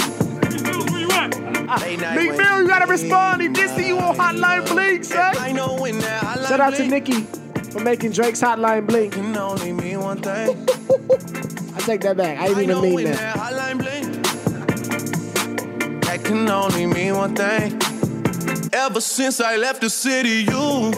Big 1.88 2.36
Bill, 2.36 2.60
you 2.60 2.68
gotta 2.68 2.86
respond. 2.86 3.42
He 3.42 3.48
did 3.48 3.70
see 3.70 3.88
you 3.88 3.98
on 3.98 4.14
Hotline 4.16 4.68
Bling, 4.68 5.02
son. 5.02 5.36
I 5.38 5.52
know 5.52 5.74
when 5.80 5.98
that 6.00 6.22
hotline 6.22 6.48
Shout 6.48 6.60
out 6.60 6.74
to 6.74 6.86
Nikki 6.86 7.26
for 7.72 7.80
making 7.80 8.12
Drake's 8.12 8.42
Hotline 8.42 8.86
Bling. 8.86 9.10
can 9.10 9.34
only 9.36 9.72
mean 9.72 10.00
one 10.00 10.20
thing. 10.20 10.50
I 11.74 11.80
take 11.80 12.02
that 12.02 12.16
back. 12.16 12.38
I 12.38 12.48
didn't 12.48 12.64
even 12.64 12.82
mean 12.82 13.04
that. 13.04 13.36
hotline 13.36 13.78
bling. 13.78 14.22
That 16.00 16.22
can 16.22 16.48
only 16.48 16.86
mean 16.86 17.16
one 17.16 17.34
thing. 17.34 17.80
Ever 18.74 19.00
since 19.00 19.40
I 19.40 19.56
left 19.56 19.80
the 19.80 19.88
city, 19.88 20.44
you 20.44 20.92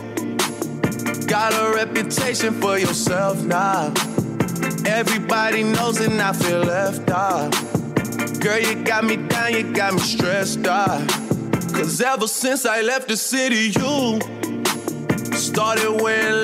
got 1.26 1.54
a 1.54 1.74
reputation 1.76 2.60
for 2.60 2.78
yourself 2.78 3.42
now. 3.44 3.92
Everybody 4.84 5.62
knows 5.62 6.00
and 6.00 6.20
I 6.20 6.32
feel 6.32 6.60
left 6.60 7.08
out. 7.10 7.52
Girl, 8.40 8.58
you 8.58 8.74
got 8.84 9.04
me 9.04 9.16
down, 9.16 9.54
you 9.54 9.72
got 9.72 9.94
me 9.94 10.00
stressed 10.00 10.66
out. 10.66 11.08
Cause 11.72 12.00
ever 12.00 12.26
since 12.26 12.66
I 12.66 12.82
left 12.82 13.08
the 13.08 13.16
city, 13.16 13.72
you 13.78 14.20
started 15.36 16.00
wearing 16.02 16.43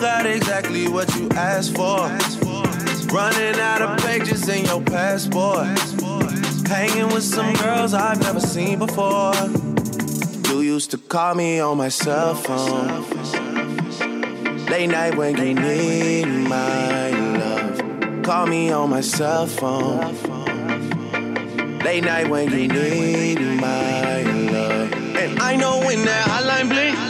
got 0.00 0.26
exactly 0.26 0.88
what 0.88 1.14
you 1.16 1.28
asked 1.30 1.74
for. 1.74 2.08
Running 3.14 3.58
out 3.60 3.82
of 3.82 3.98
pages 4.04 4.48
in 4.48 4.64
your 4.64 4.82
passport. 4.82 5.66
Hanging 6.68 7.08
with 7.08 7.24
some 7.24 7.54
girls 7.54 7.94
I've 7.94 8.20
never 8.20 8.40
seen 8.40 8.78
before. 8.78 9.32
You 10.48 10.60
used 10.60 10.90
to 10.92 10.98
call 10.98 11.34
me 11.34 11.60
on 11.60 11.78
my 11.78 11.88
cell 11.88 12.34
phone. 12.34 13.04
Late 14.66 14.90
night 14.90 15.16
when 15.16 15.36
you 15.36 15.54
need 15.54 16.26
my 16.26 17.10
love. 17.10 18.22
Call 18.22 18.46
me 18.46 18.70
on 18.70 18.90
my 18.90 19.00
cell 19.00 19.46
phone. 19.46 20.14
Late 21.80 22.04
night 22.04 22.28
when 22.28 22.50
you 22.50 22.68
need 22.68 23.40
my 23.60 24.22
love. 24.22 24.92
And 25.16 25.38
I 25.40 25.56
know 25.56 25.78
when 25.78 26.04
that 26.04 26.28
hotline 26.28 26.68
bling, 26.68 27.07